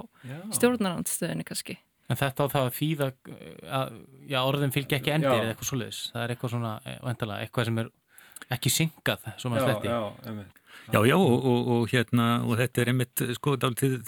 stjórnarandstöðinni 0.57 1.45
kannski. 1.45 1.77
En 2.09 2.17
þetta 2.17 2.47
á 2.49 2.53
það 2.55 2.69
að 2.69 2.79
þýða 2.79 3.13
að 3.79 3.93
já, 4.33 4.39
orðin 4.41 4.73
fylgja 4.73 4.97
ekki 4.97 5.13
endir 5.13 5.31
eða 5.31 5.53
eitthvað 5.53 5.69
svoleiðis. 5.69 6.01
Það 6.15 6.23
er 6.23 6.33
eitthvað 6.35 6.55
svona, 6.55 6.73
eh, 6.87 6.99
vantilega, 7.05 7.45
eitthvað 7.45 7.65
sem 7.69 7.79
er 7.79 7.91
ekki 8.55 8.73
syngað, 8.73 9.29
svo 9.41 9.53
maður 9.53 9.69
sletti. 9.69 9.93
Já, 9.93 10.01
já, 10.95 11.01
já 11.11 11.17
og, 11.19 11.47
og, 11.53 11.71
og 11.77 11.95
hérna, 11.95 12.27
og 12.47 12.59
þetta 12.61 12.83
er 12.83 12.93
einmitt, 12.93 13.25
sko, 13.37 13.57
dálítið 13.61 14.01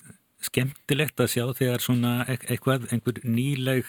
skemmtilegt 0.42 1.22
að 1.22 1.32
sjá 1.34 1.44
þegar 1.58 1.82
svona 1.84 2.12
e-, 2.26 2.40
eitthvað, 2.50 2.88
einhver 2.94 3.20
nýleg 3.22 3.88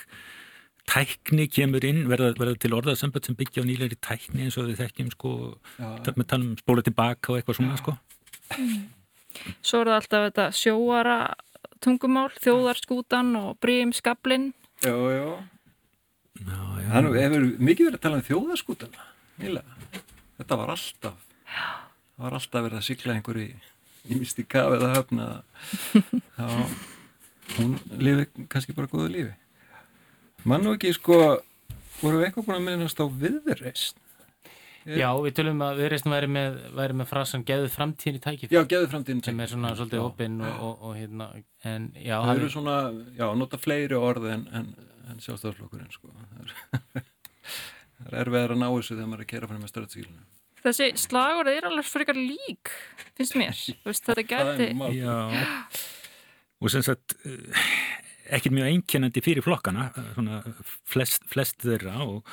tækni 0.90 1.48
kemur 1.52 1.86
inn, 1.88 2.04
verða, 2.12 2.34
verða 2.38 2.58
til 2.60 2.76
orðasamböld 2.76 3.28
sem 3.28 3.38
byggja 3.40 3.64
á 3.64 3.70
nýleiri 3.70 3.98
tækni 4.04 4.46
eins 4.46 4.58
og 4.60 4.68
við 4.70 4.82
þekkjum 4.84 5.14
sko, 5.14 5.32
með 5.80 6.28
tala 6.28 6.44
um 6.44 6.58
spóla 6.60 6.84
tilbaka 6.86 7.32
og 7.32 7.40
eitthvað 7.40 7.60
svona 7.60 7.80
sko. 7.80 7.96
Svo 9.64 9.82
er 9.82 9.90
það 9.90 9.96
alltaf 9.98 10.28
þetta 10.28 10.48
sjóara 10.60 11.18
tungumál, 11.84 12.30
þjóðarskútan 12.44 13.34
og 13.40 13.58
brímskablin. 13.64 14.52
Já, 14.84 14.94
já. 14.94 15.28
já, 16.44 16.60
já. 16.84 16.90
Þannig 16.92 17.20
hefur 17.22 17.48
mikið 17.58 17.90
verið 17.90 17.98
að 17.98 18.04
tala 18.06 18.20
um 18.20 18.28
þjóðarskútan, 18.28 19.00
nýlega. 19.42 20.04
Þetta 20.40 20.58
var 20.60 20.74
alltaf, 20.74 21.26
það 21.46 22.26
var 22.26 22.36
alltaf 22.40 22.66
verið 22.66 22.80
að 22.80 22.86
sykla 22.88 23.16
einhverju 23.18 23.48
í 24.04 24.20
misti 24.20 24.46
kafið 24.50 24.86
að 24.88 24.96
höfna. 24.98 25.28
Já, 26.40 26.48
hún 27.58 27.76
lifi 28.02 28.48
kannski 28.52 28.76
bara 28.78 28.92
góðu 28.92 29.12
lífi. 29.14 29.34
Mann 30.50 30.68
og 30.68 30.80
ekki 30.80 30.96
sko, 30.98 31.20
voru 32.02 32.20
við 32.20 32.28
eitthvað 32.28 32.50
búin 32.50 32.58
að 32.58 32.66
minnast 32.66 33.00
á 33.00 33.06
viðreist? 33.08 34.00
Já, 34.84 35.08
við 35.16 35.38
tölum 35.38 35.62
að 35.64 35.78
viðreistin 35.80 36.12
væri 36.12 36.28
með, 36.28 36.58
væri 36.76 36.96
með 37.00 37.08
frasan 37.14 37.46
geðu 37.48 37.70
framtíðin 37.72 38.18
í 38.18 38.24
tækifíð. 38.26 38.58
Já, 38.58 38.66
geðu 38.74 38.90
framtíðin 38.92 39.22
í 39.22 39.24
tækifíð. 39.24 39.30
Sem 39.30 39.46
er 39.46 39.54
svona 39.54 39.72
svolítið 39.78 40.04
opinn 40.04 40.42
og, 40.44 40.58
og, 40.68 40.84
og 40.90 40.98
hérna, 40.98 41.30
en 41.70 41.88
já. 41.96 42.18
Það 42.18 42.34
eru 42.34 42.50
svona, 42.52 42.76
já, 43.16 43.26
nota 43.40 43.62
fleiri 43.62 43.96
orð 43.96 44.28
en, 44.34 44.44
en, 44.60 44.70
en 45.14 45.24
sjálfstaflokkurinn 45.24 45.94
sko. 45.94 46.12
Er 48.14 48.22
erfiðar 48.28 48.56
að 48.56 48.62
ná 48.62 48.68
þessu 48.70 48.96
þegar 48.96 49.10
maður 49.10 49.24
er 49.24 49.26
að 49.26 49.32
kera 49.34 49.50
fyrir 49.50 49.64
með 49.64 49.74
stöðsílunum. 49.74 50.30
Þessi 50.64 50.86
slagur 51.02 51.50
er 51.52 51.66
alveg 51.68 51.90
frekar 51.90 52.20
lík, 52.20 52.72
finnst 53.18 53.36
mér. 53.36 53.58
Vist, 53.88 54.06
þetta 54.08 54.24
gæti... 54.30 54.70
Já, 54.96 55.18
og 56.64 56.72
sem 56.72 56.86
sagt 56.86 57.18
ekkert 58.34 58.56
mjög 58.56 58.72
einkennandi 58.72 59.24
fyrir 59.24 59.44
flokkana 59.46 59.90
svona 60.14 60.42
flest, 60.90 61.26
flest 61.32 61.64
þeirra 61.64 61.98
og 62.06 62.24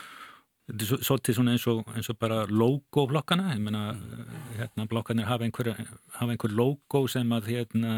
þetta 0.70 0.86
er 0.86 1.04
svolítið 1.08 1.38
svona 1.38 1.54
eins 1.56 1.66
og, 1.70 1.82
eins 1.96 2.10
og 2.12 2.18
bara 2.20 2.44
logo 2.46 3.06
flokkana 3.10 3.50
ég 3.56 3.62
menna 3.64 3.96
hérna 4.58 4.86
blokkanir 4.90 5.26
hafa 5.26 5.46
einhver, 5.46 5.72
hafa 6.14 6.30
einhver 6.30 6.54
logo 6.54 7.04
sem 7.10 7.34
að 7.34 7.50
hérna 7.50 7.96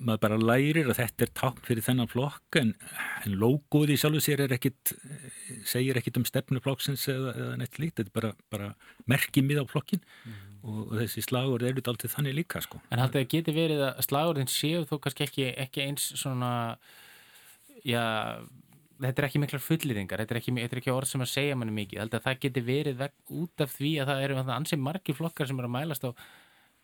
maður 0.00 0.22
bara 0.24 0.38
lærir 0.40 0.88
að 0.88 1.00
þetta 1.00 1.26
er 1.26 1.32
takk 1.36 1.58
fyrir 1.66 1.84
þennan 1.84 2.10
flokk 2.10 2.58
en, 2.60 2.72
en 3.24 3.34
logoði 3.40 3.98
sjálfur 4.00 4.24
sér 4.24 4.44
er 4.46 4.54
ekkit 4.56 4.94
segir 5.68 5.98
ekkit 6.00 6.20
um 6.20 6.26
stefnuflokksins 6.28 7.06
eða, 7.12 7.34
eða 7.34 7.58
neitt 7.60 7.80
lít, 7.82 7.96
þetta 7.98 8.08
er 8.08 8.14
bara, 8.16 8.32
bara 8.52 8.70
merkið 9.10 9.46
mið 9.48 9.62
á 9.62 9.64
flokkin 9.70 10.00
mm. 10.00 10.40
og, 10.62 10.80
og 10.86 10.96
þessi 11.02 11.26
slagur 11.26 11.66
eru 11.68 11.84
alltaf 11.84 12.16
þannig 12.16 12.38
líka 12.40 12.64
sko. 12.64 12.80
En 12.90 13.02
haldið 13.02 13.24
að 13.24 13.30
geti 13.36 13.56
verið 13.56 13.84
að 13.90 14.02
slagurinn 14.08 14.50
séu 14.50 14.86
þó 14.88 14.96
kannski 15.04 15.26
ekki, 15.28 15.46
ekki 15.66 15.84
eins 15.84 16.08
svona 16.20 16.52
já, 17.86 18.04
þetta 19.00 19.22
er 19.22 19.28
ekki 19.28 19.42
miklar 19.42 19.64
fullýringar, 19.64 20.22
þetta 20.22 20.36
er 20.36 20.40
ekki, 20.40 20.56
þetta 20.58 20.76
er 20.76 20.82
ekki 20.82 20.94
orð 20.94 21.12
sem 21.12 21.24
að 21.24 21.32
segja 21.32 21.58
manni 21.58 21.76
mikið, 21.76 22.02
haldið 22.04 22.20
að 22.20 22.26
það 22.26 22.40
geti 22.46 22.64
verið 22.66 22.98
veg, 23.00 23.14
út 23.42 23.64
af 23.64 23.76
því 23.76 23.92
að 24.02 24.12
það 24.12 24.24
eru 24.26 24.40
ansið 24.56 24.82
margi 24.88 25.16
flokkar 25.16 25.50
sem 25.50 25.60
eru 25.60 25.70
að 25.70 25.76
mælast 25.76 26.08
á 26.08 26.10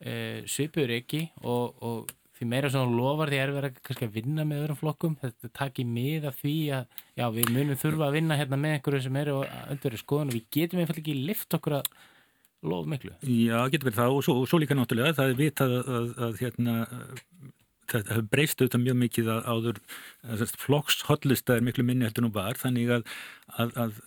e, 0.00 0.14
svipur 0.50 0.92
ekki 0.96 1.26
og, 1.42 1.82
og 1.84 2.14
því 2.36 2.48
meira 2.50 2.70
þú 2.72 2.82
lofar 2.92 3.32
því 3.32 3.38
er 3.40 3.52
verið 3.54 3.78
að 3.96 4.16
vinna 4.16 4.44
með 4.48 4.62
öðrum 4.64 4.80
flokkum. 4.80 5.16
Þetta 5.22 5.52
takir 5.56 5.88
mið 5.88 6.28
af 6.30 6.40
því 6.42 6.56
að 6.76 7.00
já, 7.16 7.26
við 7.38 7.52
munum 7.54 7.80
þurfa 7.80 8.08
að 8.08 8.18
vinna 8.18 8.38
hérna 8.40 8.60
með 8.60 8.76
einhverju 8.76 9.04
sem 9.06 9.18
eru 9.22 9.38
undir 9.72 9.98
skoðun 10.00 10.32
og 10.32 10.36
við 10.36 10.46
getum 10.58 10.82
einfallega 10.82 11.04
ekki 11.04 11.26
lift 11.30 11.58
okkur 11.58 11.78
að 11.78 11.90
lofa 12.66 12.92
miklu. 12.92 13.14
Já, 13.22 13.58
getur 13.72 13.90
verið 13.90 14.00
það. 14.00 14.16
Og 14.16 14.26
svo, 14.26 14.36
svo 14.50 14.60
líka 14.60 14.76
náttúrulega 14.76 15.16
það 15.16 15.32
er 15.32 15.40
vitað 15.40 15.76
að, 15.78 15.94
að, 15.98 16.10
að 16.26 16.42
hérna 16.42 16.76
það 17.86 18.10
hefur 18.10 18.28
breyst 18.32 18.60
auðvitað 18.60 18.84
mjög 18.84 18.98
mikið 19.04 19.32
að 19.32 19.48
áður 19.52 19.80
flokkshotlusta 20.64 21.56
er 21.56 21.66
miklu 21.66 21.86
minni 21.86 22.06
heldur 22.08 22.26
nú 22.26 22.32
var. 22.34 22.58
Þannig 22.60 22.92
að, 22.98 23.10
að 23.64 24.00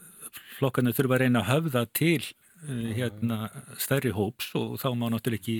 flokkarnir 0.59 0.97
þurfa 0.97 1.17
að 1.17 1.23
reyna 1.23 1.43
að 1.43 1.51
höfða 1.53 1.85
til 1.97 2.21
uh, 2.21 2.89
hérna 2.97 3.37
stærri 3.79 4.13
hóps 4.15 4.51
og 4.59 4.75
þá 4.81 4.89
má 4.93 5.07
náttúrulega 5.09 5.39
ekki 5.39 5.59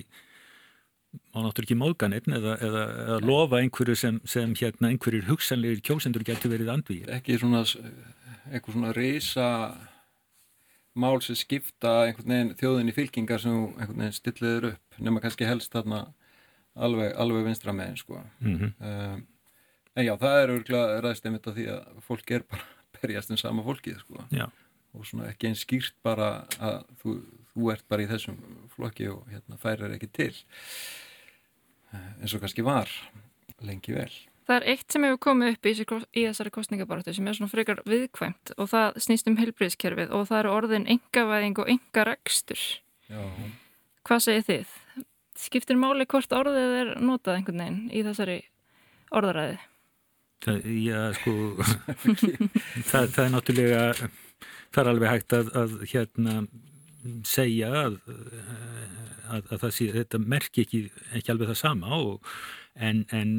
má 1.34 1.42
náttúrulega 1.42 1.66
ekki 1.66 1.78
móðganinn 1.80 2.36
eða, 2.38 2.56
eða, 2.66 2.84
eða 3.04 3.20
lofa 3.26 3.62
einhverju 3.64 3.96
sem, 3.98 4.20
sem 4.30 4.54
hérna 4.60 4.92
einhverjir 4.92 5.28
hugsanlegir 5.30 5.82
kjósendur 5.86 6.26
getur 6.28 6.54
verið 6.54 6.74
andvíð. 6.74 7.10
Ekki 7.18 7.40
svona 7.42 7.64
eitthvað 8.50 8.76
svona 8.76 8.94
reysa 8.98 9.48
mál 11.00 11.20
sem 11.24 11.38
skipta 11.38 12.06
einhvern 12.06 12.34
veginn 12.34 12.56
þjóðin 12.60 12.92
í 12.92 12.96
fylkingar 12.96 13.42
sem 13.44 13.58
einhvern 13.78 14.04
veginn 14.04 14.18
stilliður 14.18 14.72
upp 14.74 15.02
nema 15.02 15.22
kannski 15.24 15.48
helst 15.48 15.74
þarna 15.74 16.06
alveg, 16.80 17.14
alveg 17.20 17.46
vinstra 17.48 17.76
meginn 17.76 18.00
sko. 18.00 18.24
Mm 18.40 18.58
-hmm. 18.58 18.72
um, 18.80 19.28
en 19.96 20.06
já, 20.06 20.14
það 20.18 20.42
er 20.42 20.54
örgulega 20.56 21.02
ræðst 21.04 21.26
einmitt 21.26 21.48
af 21.48 21.56
því 21.56 21.68
að 21.76 22.02
fólk 22.08 22.32
er 22.32 22.46
bara 22.50 22.68
berjast 23.02 23.32
um 23.32 23.38
sama 23.38 23.64
fólkið 23.64 24.00
sko. 24.00 24.26
og 24.94 25.06
svona 25.06 25.30
ekki 25.30 25.48
einn 25.48 25.56
skýrt 25.56 25.94
bara 26.04 26.46
að 26.60 26.84
þú, 27.02 27.20
þú 27.60 27.74
ert 27.76 27.86
bara 27.92 28.06
í 28.06 28.10
þessum 28.10 28.40
flokki 28.74 29.12
og 29.12 29.28
hérna 29.30 29.60
færir 29.60 29.92
ekki 29.96 30.10
til 30.16 30.34
eins 31.94 32.34
og 32.36 32.44
kannski 32.44 32.66
var 32.66 32.90
lengi 33.66 33.96
vel. 33.96 34.12
Það 34.50 34.56
er 34.56 34.66
eitt 34.72 34.94
sem 34.94 35.06
hefur 35.06 35.20
komið 35.22 35.56
upp 35.56 35.68
í, 35.70 35.74
í 36.18 36.26
þessari 36.26 36.52
kostningabaratu 36.54 37.14
sem 37.14 37.28
er 37.30 37.38
svona 37.38 37.52
frekar 37.52 37.82
viðkvæmt 37.90 38.54
og 38.58 38.70
það 38.72 39.00
snýst 39.06 39.30
um 39.30 39.38
helbriðskerfið 39.38 40.14
og 40.16 40.26
það 40.30 40.40
eru 40.42 40.54
orðin 40.56 40.88
engavæðing 40.90 41.60
og 41.62 41.70
engarekstur. 41.76 42.64
Hvað 44.08 44.24
segir 44.26 44.48
þið? 44.48 44.72
Skiptir 45.40 45.78
máli 45.80 46.08
hvort 46.10 46.34
orðið 46.36 46.78
er 46.80 46.94
notað 47.04 47.38
einhvern 47.40 47.62
veginn 47.62 47.84
í 47.94 48.02
þessari 48.08 48.40
orðaræði? 49.16 49.60
Það, 50.40 50.66
já, 50.80 51.00
sko, 51.20 51.36
það, 52.90 53.08
það 53.14 53.24
er 53.26 53.32
náttúrulega, 53.36 54.10
það 54.72 54.82
er 54.82 54.92
alveg 54.94 55.14
hægt 55.14 55.36
að, 55.36 55.50
að 55.62 55.74
hérna 55.92 56.36
segja 57.28 57.70
að, 57.86 58.00
að, 59.30 59.44
að 59.44 59.56
það 59.64 59.76
sé, 59.76 59.88
þetta 59.96 60.22
merki 60.24 60.66
ekki, 60.66 60.82
ekki 61.18 61.34
alveg 61.34 61.52
það 61.52 61.62
sama 61.62 62.00
og, 62.00 62.34
en, 62.76 63.06
en 63.16 63.34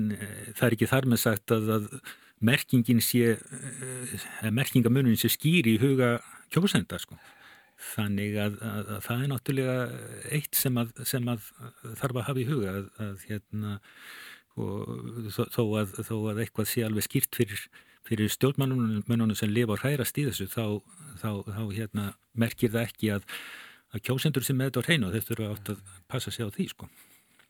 það 0.55 0.67
er 0.69 0.77
ekki 0.77 0.91
þar 0.91 1.11
með 1.11 1.23
sagt 1.25 1.55
að, 1.57 1.75
að 1.77 1.91
merkingin 2.41 3.03
sé, 3.05 3.37
merkingamunin 4.49 5.19
sé 5.21 5.29
skýri 5.33 5.77
í 5.77 5.83
huga 5.83 6.17
kjósenda 6.53 6.99
sko. 7.01 7.19
Þannig 7.81 8.35
að, 8.37 8.57
að 8.61 8.89
það 9.07 9.23
er 9.23 9.31
náttúrulega 9.31 9.77
eitt 10.37 10.57
sem 10.57 10.77
að, 10.81 10.91
sem 11.09 11.29
að 11.33 11.47
þarf 12.01 12.19
að 12.21 12.27
hafa 12.27 12.43
í 12.43 12.49
huga 12.49 12.75
að 13.01 13.23
hérna 13.29 13.79
þó, 14.53 15.47
þó, 15.55 15.63
þó 16.05 16.17
að 16.33 16.43
eitthvað 16.45 16.69
sé 16.69 16.85
alveg 16.85 17.07
skýrt 17.07 17.39
fyrir, 17.41 17.63
fyrir 18.11 18.33
stjórnmannunum 18.35 19.37
sem 19.39 19.53
lifa 19.53 19.77
og 19.77 19.85
hrærast 19.85 20.19
í 20.19 20.27
þessu 20.27 20.49
þá, 20.51 20.65
þá, 21.23 21.31
þá 21.47 21.63
hérna, 21.77 22.07
merkir 22.35 22.73
það 22.75 22.89
ekki 22.89 23.13
að, 23.15 23.29
að 23.95 24.05
kjósendur 24.09 24.47
sem 24.47 24.59
með 24.59 24.71
þetta 24.71 24.83
á 24.83 24.87
hreinu 24.89 25.13
þetta 25.15 25.35
eru 25.37 25.49
átt 25.53 25.73
að 25.75 25.85
passa 26.11 26.35
sig 26.35 26.47
á 26.47 26.51
því 26.51 26.67
sko. 26.73 26.91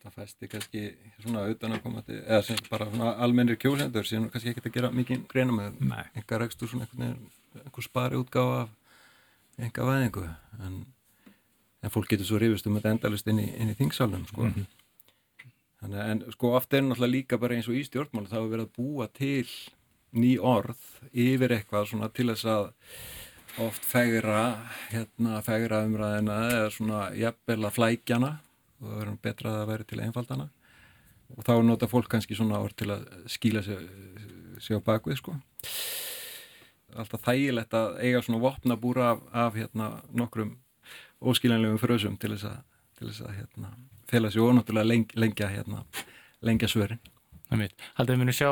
Það 0.01 0.13
fæsti 0.17 0.49
kannski 0.49 0.83
svona 1.21 1.45
utan 1.51 1.75
að 1.75 1.83
koma 1.83 2.01
til, 2.05 2.19
eða 2.23 2.41
sem 2.45 2.61
bara 2.69 2.87
svona 2.89 3.15
almennir 3.25 3.59
kjósendur 3.61 4.07
sem 4.09 4.29
kannski 4.33 4.53
ekkert 4.53 4.69
að 4.69 4.77
gera 4.77 4.93
mikið 4.97 5.25
greina 5.29 5.57
með 5.57 5.81
einhver 6.15 6.41
rekstur 6.45 6.71
svona 6.71 6.87
einhver 6.89 7.85
spari 7.85 8.17
útgáfa 8.21 8.63
af 8.63 8.77
enga 9.61 9.85
væðingu 9.85 10.23
en, 10.65 10.77
en 11.81 11.93
fólk 11.93 12.09
getur 12.09 12.29
svo 12.29 12.39
rifist 12.41 12.69
um 12.69 12.77
þetta 12.77 12.95
endalist 12.95 13.29
inn 13.29 13.41
í, 13.43 13.49
í 13.49 13.75
þingsalunum 13.77 14.29
sko. 14.29 14.47
mm 14.47 14.53
-hmm. 14.55 14.69
Þannig, 15.81 16.01
en 16.13 16.19
sko 16.35 16.51
ofta 16.53 16.77
er 16.77 16.83
náttúrulega 16.85 17.15
líka 17.15 17.37
bara 17.41 17.55
eins 17.57 17.67
og 17.67 17.73
í 17.73 17.81
stjórnmál 17.85 18.27
þá 18.29 18.35
er 18.37 18.51
verið 18.51 18.67
að 18.67 18.75
búa 18.77 19.07
til 19.09 19.47
ný 20.17 20.35
orð 20.39 20.79
yfir 21.11 21.55
eitthvað 21.55 21.89
svona 21.91 22.09
til 22.13 22.29
þess 22.31 22.47
að 22.51 22.71
oft 23.61 23.83
fegra 23.87 24.41
hérna 24.91 25.41
fegra 25.43 25.83
umræðina 25.87 26.37
eða 26.51 26.71
svona 26.75 27.01
jafnvel 27.17 27.67
að 27.67 27.75
flækjana 27.77 28.31
og 28.81 28.87
það 28.87 28.97
verður 28.97 29.19
betra 29.27 29.53
að 29.59 29.69
vera 29.71 29.87
til 29.87 30.01
einfaldana. 30.01 30.47
Og 31.31 31.45
þá 31.47 31.53
nota 31.63 31.87
fólk 31.87 32.09
kannski 32.11 32.35
svona 32.35 32.59
orð 32.59 32.75
til 32.81 32.89
að 32.91 33.05
skýla 33.31 33.61
sig, 33.63 33.83
sig 34.59 34.75
á 34.75 34.83
bakvið 34.83 35.19
sko. 35.21 35.35
Alltaf 36.91 37.23
þægilegt 37.23 37.75
að 37.77 38.01
eiga 38.03 38.23
svona 38.25 38.41
vopnabúra 38.43 39.13
af, 39.13 39.21
af 39.31 39.55
hérna 39.55 39.91
nokkrum 40.11 40.57
óskiljanlegum 41.21 41.79
frösum 41.79 42.17
til 42.19 42.33
þess 42.33 42.49
að, 42.49 42.57
til 42.97 43.07
þess 43.07 43.23
að 43.27 43.37
hérna, 43.37 43.71
fela 44.11 44.31
sér 44.33 44.49
ónáttúrulega 44.49 44.89
leng, 44.89 45.15
lengja 45.15 45.47
hérna, 45.51 45.85
lengja 46.43 46.67
svörin. 46.71 46.99
Haldið 47.51 48.15
við 48.15 48.21
munum 48.23 48.35
sjá 48.35 48.51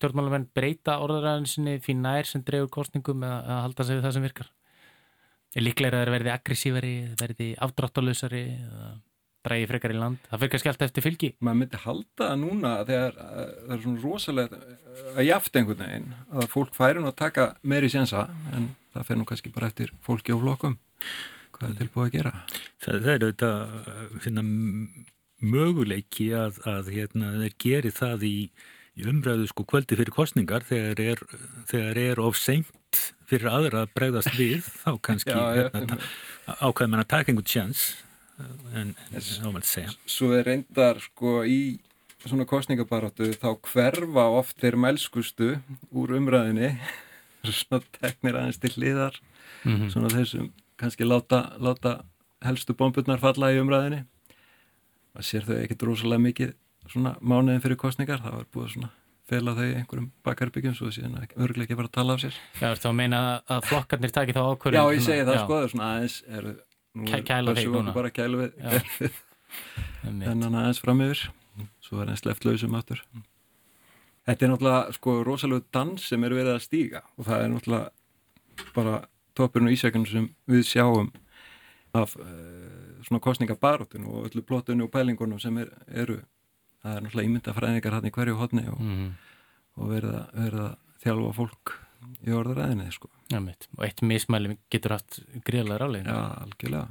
stjórnmálamenn 0.00 0.48
breyta 0.56 0.96
orðaræðinsinni 1.04 1.76
því 1.84 1.98
nær 2.00 2.30
sem 2.30 2.42
drefur 2.46 2.72
kostningum 2.80 3.22
eða 3.28 3.44
að 3.44 3.62
halda 3.66 3.86
sig 3.86 4.00
við 4.00 4.08
það 4.08 4.16
sem 4.16 4.26
virkar? 4.26 4.50
Er 5.50 5.66
líklega 5.66 6.00
að 6.00 6.04
það 6.06 6.16
verði 6.16 6.34
aggressífari 6.34 6.96
verði 7.20 7.48
afdráttalösari 7.66 8.42
eða 8.56 8.90
drægi 9.46 9.68
frekar 9.70 9.94
í 9.94 9.98
land, 9.98 10.20
það 10.28 10.42
fyrir 10.42 10.52
kannski 10.52 10.70
alltaf 10.70 10.90
eftir 10.90 11.04
fylgi. 11.04 11.30
Maður 11.40 11.58
myndi 11.62 11.80
halda 11.80 12.26
það 12.26 12.40
núna 12.42 12.72
þegar 12.88 13.14
það 13.20 13.74
er 13.74 13.82
svona 13.84 14.02
rosalega 14.04 14.58
að 15.14 15.26
jaft 15.26 15.56
einhvern 15.56 15.84
veginn, 15.84 16.10
að 16.34 16.48
fólk 16.52 16.74
færi 16.76 17.00
nú 17.00 17.08
að 17.08 17.18
taka 17.22 17.46
meiri 17.72 17.90
sénsa, 17.92 18.26
en 18.52 18.68
það 18.92 19.06
fyrir 19.08 19.20
nú 19.20 19.28
kannski 19.30 19.52
bara 19.54 19.70
eftir 19.70 19.94
fólki 20.04 20.34
og 20.36 20.42
flokkum. 20.44 20.76
Hvað 21.56 21.70
er 21.70 21.78
tilbúið 21.78 22.06
að 22.06 22.12
gera? 22.18 22.34
Það, 22.84 23.00
það 23.06 23.14
er 23.14 23.24
auðvitað 23.24 24.20
finna, 24.26 24.44
möguleiki 25.40 26.28
að, 26.36 26.60
að 26.68 26.92
hérna, 26.98 27.32
þeir 27.40 27.56
geri 27.64 27.94
það 27.96 28.28
í, 28.28 28.36
í 29.00 29.08
umræðu 29.10 29.48
sko 29.50 29.64
kvöldi 29.68 29.98
fyrir 29.98 30.14
kostningar 30.14 30.64
þegar 30.68 31.02
er, 31.02 31.24
þegar 31.70 32.00
er 32.04 32.22
of 32.22 32.38
seint 32.38 33.02
fyrir 33.30 33.50
aðra 33.50 33.84
að 33.84 33.94
bregðast 33.96 34.32
við 34.38 34.64
þá 34.82 34.92
kannski 35.06 35.36
hérna, 35.58 36.00
ákveð 36.60 36.92
mann 36.92 37.04
að 37.04 37.10
taka 37.14 37.32
einhvern 37.32 37.50
sjans 37.50 37.84
en 38.74 38.94
ámælt 39.44 39.68
segja. 39.68 39.92
Svo 40.08 40.32
er 40.36 40.46
reyndar 40.48 41.00
sko 41.04 41.40
í 41.44 41.78
svona 42.24 42.46
kostningabaróttu 42.48 43.30
þá 43.40 43.50
hverfa 43.64 44.26
oft 44.36 44.58
þeir 44.60 44.76
mælskustu 44.80 45.54
úr 45.96 46.16
umræðinni 46.18 46.74
svona 47.44 47.82
teknir 47.96 48.36
aðeins 48.36 48.60
til 48.60 48.72
hliðar 48.76 49.20
mm 49.64 49.76
-hmm. 49.76 49.92
svona 49.92 50.12
þessum 50.12 50.50
kannski 50.80 51.04
láta, 51.04 51.56
láta 51.60 52.00
helstu 52.44 52.74
bomburnar 52.74 53.20
falla 53.20 53.52
í 53.52 53.60
umræðinni 53.60 54.04
maður 55.14 55.26
sér 55.28 55.46
þau 55.46 55.56
ekkert 55.60 55.86
rosalega 55.88 56.26
mikið 56.26 56.52
svona 56.90 57.14
mánuðin 57.20 57.62
fyrir 57.64 57.78
kostningar 57.80 58.22
það 58.22 58.36
var 58.38 58.48
búið 58.54 58.74
svona 58.74 58.90
fela 59.30 59.54
þau 59.54 59.66
einhverjum 59.68 60.08
bakarbyggjum 60.26 60.74
svo 60.74 60.90
síðan 60.94 61.18
örglega 61.36 61.68
ekki 61.68 61.78
fara 61.78 61.90
að 61.90 61.96
tala 61.96 62.16
af 62.16 62.22
sér. 62.24 62.38
Já, 62.58 62.70
þá 62.82 62.88
meina 62.98 63.20
að 63.46 63.68
flokkarnir 63.70 64.14
taki 64.14 64.34
þá 64.34 64.40
ákvörðin 64.42 64.80
Já, 64.80 64.94
ég 64.96 65.04
segi 65.06 65.26
það 65.28 65.38
sko, 65.44 65.58
það 65.58 65.66
er 65.66 65.72
svona 65.74 65.90
aðeins 65.94 66.16
eru 66.38 66.54
kæla 67.30 67.54
þig 67.58 67.70
núna. 67.70 67.94
bara 67.94 68.10
kæla 68.14 68.40
við 68.40 69.20
þennan 70.02 70.58
aðeins 70.62 70.82
fram 70.82 71.04
yfir 71.06 71.22
svo 71.84 72.02
er 72.02 72.10
einn 72.10 72.18
sleft 72.18 72.46
lausum 72.46 72.74
aftur. 72.78 73.04
Þetta 74.26 74.46
er 74.46 74.52
náttúrulega 74.52 74.96
sko 74.98 75.16
rosalega 75.26 75.66
dans 75.74 76.10
sem 76.10 76.26
er 76.26 76.34
verið 76.36 76.56
að 76.56 76.66
stíga 76.66 77.04
og 77.16 77.26
það 77.28 77.44
er 77.44 77.52
náttúrulega 77.54 78.74
bara 78.76 78.98
toppurinn 79.38 79.70
og 79.70 79.76
ísækjum 79.76 80.06
sem 80.10 80.28
við 80.50 80.66
sjáum 80.68 81.10
af 81.96 82.14
uh, 82.18 82.98
svona 83.06 83.22
kostningabarotun 83.22 84.06
og 84.10 84.28
öllu 84.28 84.44
plottunni 84.46 84.84
og 84.84 84.92
pælingunum 84.94 85.40
sem 85.42 85.56
er, 85.62 85.72
eru 85.88 86.20
það 86.82 86.96
er 86.96 87.04
náttúrulega 87.04 87.30
ímyndafræðingar 87.30 87.96
hann 87.96 88.08
í 88.08 88.14
hverju 88.16 88.40
hodni 88.40 88.64
og, 88.68 88.80
mm 88.80 88.96
-hmm. 88.96 89.12
og 89.76 89.92
verið 89.94 90.14
að 90.64 90.76
þjálfa 91.04 91.32
fólk 91.36 91.76
í 92.26 92.34
orðaræðinni 92.34 92.90
sko. 92.92 93.10
Mitt. 93.40 93.68
Og 93.78 93.84
eitt 93.86 94.02
mismæli 94.02 94.56
getur 94.72 94.96
haft 94.96 95.20
greiðlega. 95.44 95.88
Já, 96.04 96.18
algjörlega. 96.44 96.88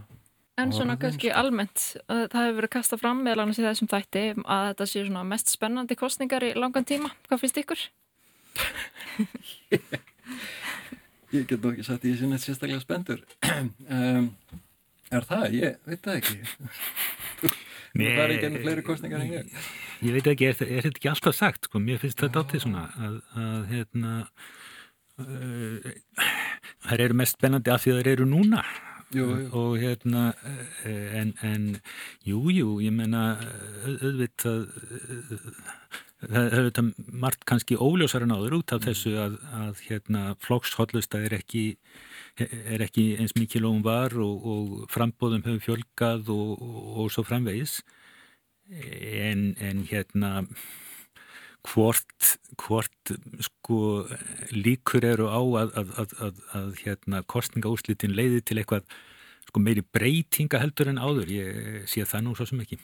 En 0.60 0.74
svona 0.76 0.98
kannski 1.00 1.32
almennt, 1.32 1.96
það 2.08 2.36
hefur 2.36 2.58
verið 2.58 2.72
kastað 2.74 3.02
fram 3.04 3.22
meðal 3.24 3.46
annars 3.46 3.60
í 3.62 3.64
þessum 3.64 3.90
þætti 3.92 4.24
að 4.44 4.66
þetta 4.68 4.88
sé 4.92 5.04
svona 5.06 5.24
mest 5.24 5.54
spennandi 5.54 5.96
kostningar 5.96 6.44
í 6.44 6.52
langan 6.58 6.88
tíma. 6.88 7.12
Hvað 7.30 7.42
finnst 7.44 7.62
ykkur? 7.62 7.86
ég 11.38 11.46
get 11.48 11.64
nú 11.64 11.72
ekki 11.72 11.86
sagt 11.88 12.08
ég 12.10 12.20
sé 12.20 12.28
neitt 12.28 12.44
sérstaklega 12.44 12.84
spendur. 12.84 13.24
um, 13.96 14.26
er 15.18 15.28
það? 15.30 15.46
Ég 15.58 15.78
veit 15.90 16.02
það 16.06 16.20
ekki. 16.20 16.38
það 18.00 18.24
er 18.24 18.34
ekki 18.36 18.50
ennum 18.50 18.66
fleiri 18.66 18.86
kostningar 18.86 19.26
en 19.26 19.34
ég. 19.34 19.62
Ég 20.06 20.16
veit 20.16 20.32
ekki, 20.34 20.50
er, 20.52 20.62
er 20.68 20.86
þetta 20.88 21.02
ekki 21.02 21.12
alltaf 21.12 21.38
sagt? 21.38 21.70
Sko? 21.70 21.82
Mér 21.84 22.02
finnst 22.02 22.22
þetta 22.24 22.44
áttið 22.44 22.66
svona 22.66 22.86
að, 23.08 23.16
að 23.46 23.64
hérna 23.74 24.14
þær 26.88 27.04
eru 27.06 27.18
mest 27.20 27.36
spennandi 27.36 27.74
af 27.74 27.84
því 27.84 27.94
að 27.94 28.00
þær 28.00 28.12
eru 28.14 28.28
núna 28.30 28.62
jú, 29.16 29.26
jú. 29.26 29.48
og 29.58 29.74
hérna 29.82 30.30
en, 30.88 31.34
en 31.44 31.66
jú, 32.28 32.46
jú, 32.54 32.78
ég 32.84 32.94
menna 32.96 33.24
auðvitað 33.90 34.70
það 36.20 36.46
er 36.46 36.58
auðvitað 36.60 36.90
margt 37.24 37.46
kannski 37.48 37.78
óljósar 37.80 38.26
en 38.26 38.34
áður 38.36 38.58
út 38.60 38.74
af 38.76 38.84
þessu 38.84 39.14
að, 39.22 39.38
að 39.56 39.84
hérna 39.88 40.24
flokkshollusta 40.44 41.22
er 41.24 41.38
ekki 41.40 41.64
er 42.40 42.84
ekki 42.84 43.06
eins 43.20 43.36
mikið 43.38 43.66
lóum 43.66 43.82
var 43.84 44.16
og, 44.20 44.46
og 44.52 44.92
frambóðum 44.92 45.46
hefur 45.48 45.64
fjölgað 45.66 46.30
og, 46.34 46.60
og, 46.60 47.08
svo 47.14 47.26
framvegis. 47.28 47.80
En, 48.70 49.56
en 49.60 49.84
hérna 49.90 50.46
hvort, 51.68 52.36
hvort 52.62 53.14
sko 53.44 54.06
líkur 54.54 55.08
eru 55.10 55.28
á 55.32 55.42
að, 55.42 55.74
að, 55.82 55.94
að, 56.00 56.44
að 56.60 56.70
hérna 56.84 57.24
kostningaúslitin 57.28 58.16
leiði 58.16 58.44
til 58.46 58.60
eitthvað 58.62 58.88
sko 59.50 59.64
meiri 59.64 59.84
breytinga 59.84 60.62
heldur 60.62 60.92
en 60.92 61.02
áður? 61.02 61.32
Ég 61.34 61.88
sé 61.90 62.06
það 62.08 62.28
nú 62.28 62.38
svo 62.38 62.48
sem 62.50 62.64
ekki 62.64 62.80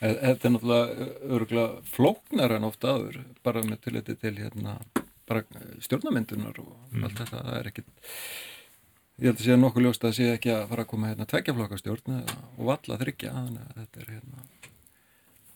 Þetta 0.00 0.48
er 0.48 0.52
náttúrulega 0.54 1.08
öruglega 1.36 1.82
flóknar 1.84 2.54
en 2.56 2.64
ofta 2.64 2.94
aður 2.94 3.18
bara 3.44 3.62
með 3.66 3.82
tilliti 3.84 4.16
til 4.16 4.32
hérna 4.38 4.78
bara 5.28 5.44
stjórnamyndunar 5.84 6.56
og 6.62 6.70
mm. 6.90 7.04
allt 7.04 7.20
þetta 7.20 7.42
það 7.44 7.58
er 7.58 7.68
ekkit 7.70 7.90
ég 9.20 9.28
held 9.28 9.36
að 9.36 9.44
sé 9.44 9.58
nokkuð 9.58 9.84
ljóst 9.84 10.06
að 10.08 10.16
sé 10.16 10.30
ekki 10.32 10.52
að 10.54 10.64
fara 10.70 10.86
að 10.86 10.90
koma 10.94 11.10
hérna 11.10 11.26
tveggjaflokkastjórn 11.30 12.16
og 12.16 12.62
valla 12.70 12.98
þryggja 13.02 13.34
þannig 13.36 13.66
að 13.66 13.82
þetta 13.82 14.02
er 14.02 14.08
hérna 14.14 14.46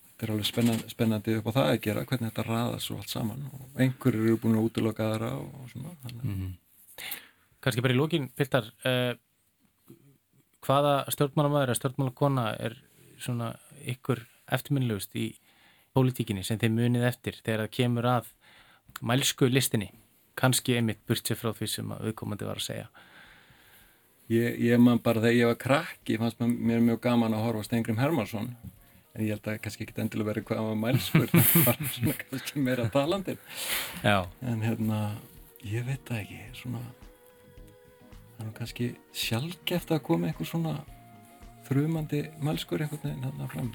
þetta 0.04 0.26
er 0.26 0.33
alveg 0.35 0.48
spennandi, 0.50 0.92
spennandi 0.92 1.37
upp 1.40 1.48
á 1.50 1.57
það 1.57 1.70
að 1.70 1.80
gera 1.88 2.04
hvernig 2.11 2.30
þetta 2.30 2.46
raðast 2.50 2.90
svo 2.90 2.98
allt 3.00 3.14
saman 3.14 3.48
og 3.48 3.80
einhverjir 3.80 4.28
eru 4.28 4.42
búin 4.44 4.59
að 4.61 4.68
útloka 4.68 5.09
aðra 5.09 5.33
og 5.40 5.72
svona 5.72 5.96
mm 6.12 6.35
-hmm. 6.35 6.52
Kanski 7.64 7.80
bara 7.80 7.94
í 7.94 7.96
lókin, 7.96 8.28
Piltar 8.37 8.68
uh, 8.85 9.16
hvaða 10.61 10.94
stjórnmálamæður 11.09 11.72
eða 11.72 11.78
stjórnmálakona 11.80 12.46
er 12.61 12.76
svona 13.18 13.54
ykkur 13.88 14.20
eftirminnilegust 14.52 15.16
í 15.16 15.30
pólitíkinni 15.94 16.44
sem 16.44 16.59
þeir 16.61 16.74
munið 16.74 17.09
eftir 17.09 17.40
þegar 17.40 17.64
það 17.64 17.74
kemur 17.78 18.11
að 18.11 18.30
mælsku 19.00 19.48
listinni. 19.50 19.90
Kannski 20.38 20.78
einmitt 20.78 21.04
burt 21.07 21.26
sér 21.26 21.38
frá 21.38 21.52
því 21.54 21.70
sem 21.70 21.92
auðkomandi 21.94 22.46
var 22.48 22.59
að 22.59 22.68
segja. 22.68 22.87
Ég, 24.33 24.57
ég 24.64 24.80
man 24.80 25.02
bara 25.04 25.20
þegar 25.20 25.37
ég 25.37 25.50
var 25.50 25.61
krakki 25.61 26.16
fannst 26.18 26.40
mér 26.40 26.80
mjög 26.80 27.02
gaman 27.04 27.37
að 27.37 27.44
horfa 27.44 27.66
Stengrim 27.66 28.00
Hermansson 28.00 28.54
en 29.14 29.22
ég 29.22 29.35
held 29.35 29.46
að 29.46 29.61
kannski 29.62 29.87
ekki 29.87 30.00
endilega 30.02 30.30
verið 30.30 30.46
hvað 30.48 30.68
var 30.68 30.78
mælskur 30.80 31.35
var 31.66 31.80
svona 31.92 32.14
kannski 32.22 32.62
meira 32.64 32.88
talandir 32.94 33.37
Já. 34.02 34.24
en 34.42 34.64
hérna 34.64 35.00
ég 35.62 35.87
veit 35.87 36.02
það 36.09 36.22
ekki 36.24 36.40
svona 36.62 36.83
það 38.38 38.46
er 38.48 38.54
kannski 38.59 38.90
sjálfgeft 39.12 39.94
að 39.94 40.04
koma 40.09 40.30
eitthvað 40.30 40.50
svona 40.50 40.74
þrjumandi 41.68 42.24
mælskur 42.42 42.83
einhvern 42.83 43.04
veginn 43.04 43.28
hérna 43.28 43.50
fram 43.52 43.70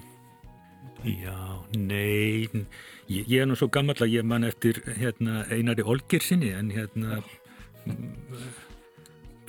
Já, 1.00 1.36
nei, 1.72 2.48
ég, 3.08 3.24
ég 3.24 3.38
er 3.40 3.46
nú 3.48 3.56
svo 3.56 3.70
gammal 3.72 3.96
að 3.96 4.12
ég 4.18 4.26
man 4.26 4.44
eftir 4.44 4.82
hérna, 4.98 5.46
einari 5.48 5.84
Olgersinni 5.86 6.50
en 6.52 6.68
hérna 6.74 7.22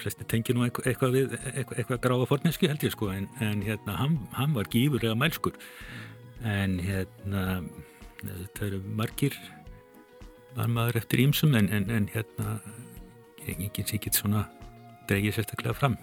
flesti 0.02 0.26
tengi 0.32 0.56
nú 0.56 0.64
eitthvað, 0.66 0.88
eitthvað 0.88 1.16
við 1.18 1.34
eitthvað, 1.36 1.74
eitthvað 1.78 2.00
gráða 2.06 2.28
forniski 2.30 2.70
held 2.72 2.86
ég 2.88 2.94
sko 2.96 3.10
en, 3.14 3.28
en 3.44 3.66
hérna 3.66 3.98
hann, 4.00 4.16
hann 4.38 4.56
var 4.56 4.70
gífurlega 4.72 5.18
mælskur. 5.20 5.58
En 6.48 6.80
hérna 6.82 7.44
það 8.56 8.64
eru 8.70 8.80
margir 9.02 9.36
var 10.56 10.72
maður 10.72 11.02
eftir 11.02 11.26
ímsum 11.26 11.56
en, 11.60 11.68
en, 11.74 11.90
en 11.92 12.08
hérna 12.16 12.56
enginn 13.50 13.94
ekki 13.98 14.14
svona 14.16 14.46
dreigir 15.10 15.36
sérstaklega 15.36 15.76
fram. 15.78 16.00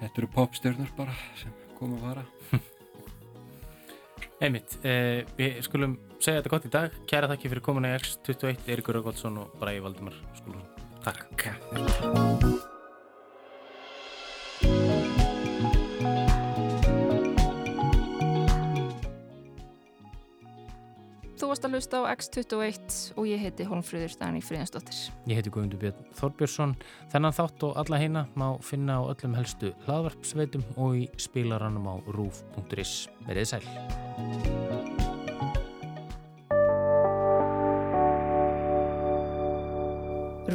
Þetta 0.00 0.22
eru 0.22 0.32
popstjörnur 0.34 0.96
bara 0.96 1.18
sem 1.40 1.52
koma 1.78 1.98
að 1.98 2.08
vara 2.08 2.26
Einmitt, 4.36 4.76
eh, 4.84 5.24
við 5.38 5.62
skulum 5.64 5.96
segja 6.20 6.42
þetta 6.42 6.52
gott 6.52 6.68
í 6.68 6.72
dag. 6.72 6.96
Kæra 7.08 7.30
þakki 7.30 7.52
fyrir 7.54 7.64
komuna 7.64 7.94
í 7.94 7.96
X21, 7.96 8.58
Eirikur 8.68 8.98
Röggvaldsson 8.98 9.38
og 9.40 9.56
Bræði 9.60 9.84
Valdimar 9.86 10.16
Skúlun. 10.36 10.66
Takk. 11.06 11.24
Okay. 11.32 11.54
Þú 21.36 21.48
varst 21.52 21.64
að 21.64 21.74
hlusta 21.76 21.98
á 22.00 22.10
X21 22.12 22.96
og 23.16 23.28
ég 23.30 23.40
heiti 23.40 23.64
Holmfröður 23.68 24.12
Stani 24.12 24.42
Fríðansdóttir. 24.44 24.98
Ég 25.30 25.38
heiti 25.38 25.52
Guðmundur 25.52 25.80
Björn 25.80 26.10
Þorbjörnsson. 26.18 26.74
Þennan 27.12 27.36
þátt 27.36 27.68
og 27.68 27.78
alla 27.80 28.00
heina 28.02 28.26
má 28.36 28.48
finna 28.60 28.98
á 29.00 29.08
öllum 29.14 29.36
helstu 29.38 29.72
hlaðvarpsveitum 29.86 30.66
og 30.76 31.00
í 31.04 31.06
spilarannum 31.20 31.88
á 31.88 31.94
rúf.is. 32.12 33.06
Verðið 33.28 33.52
sæl. 33.54 34.05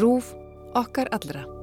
Rúf 0.02 0.34
okkar 0.74 1.08
allra. 1.12 1.61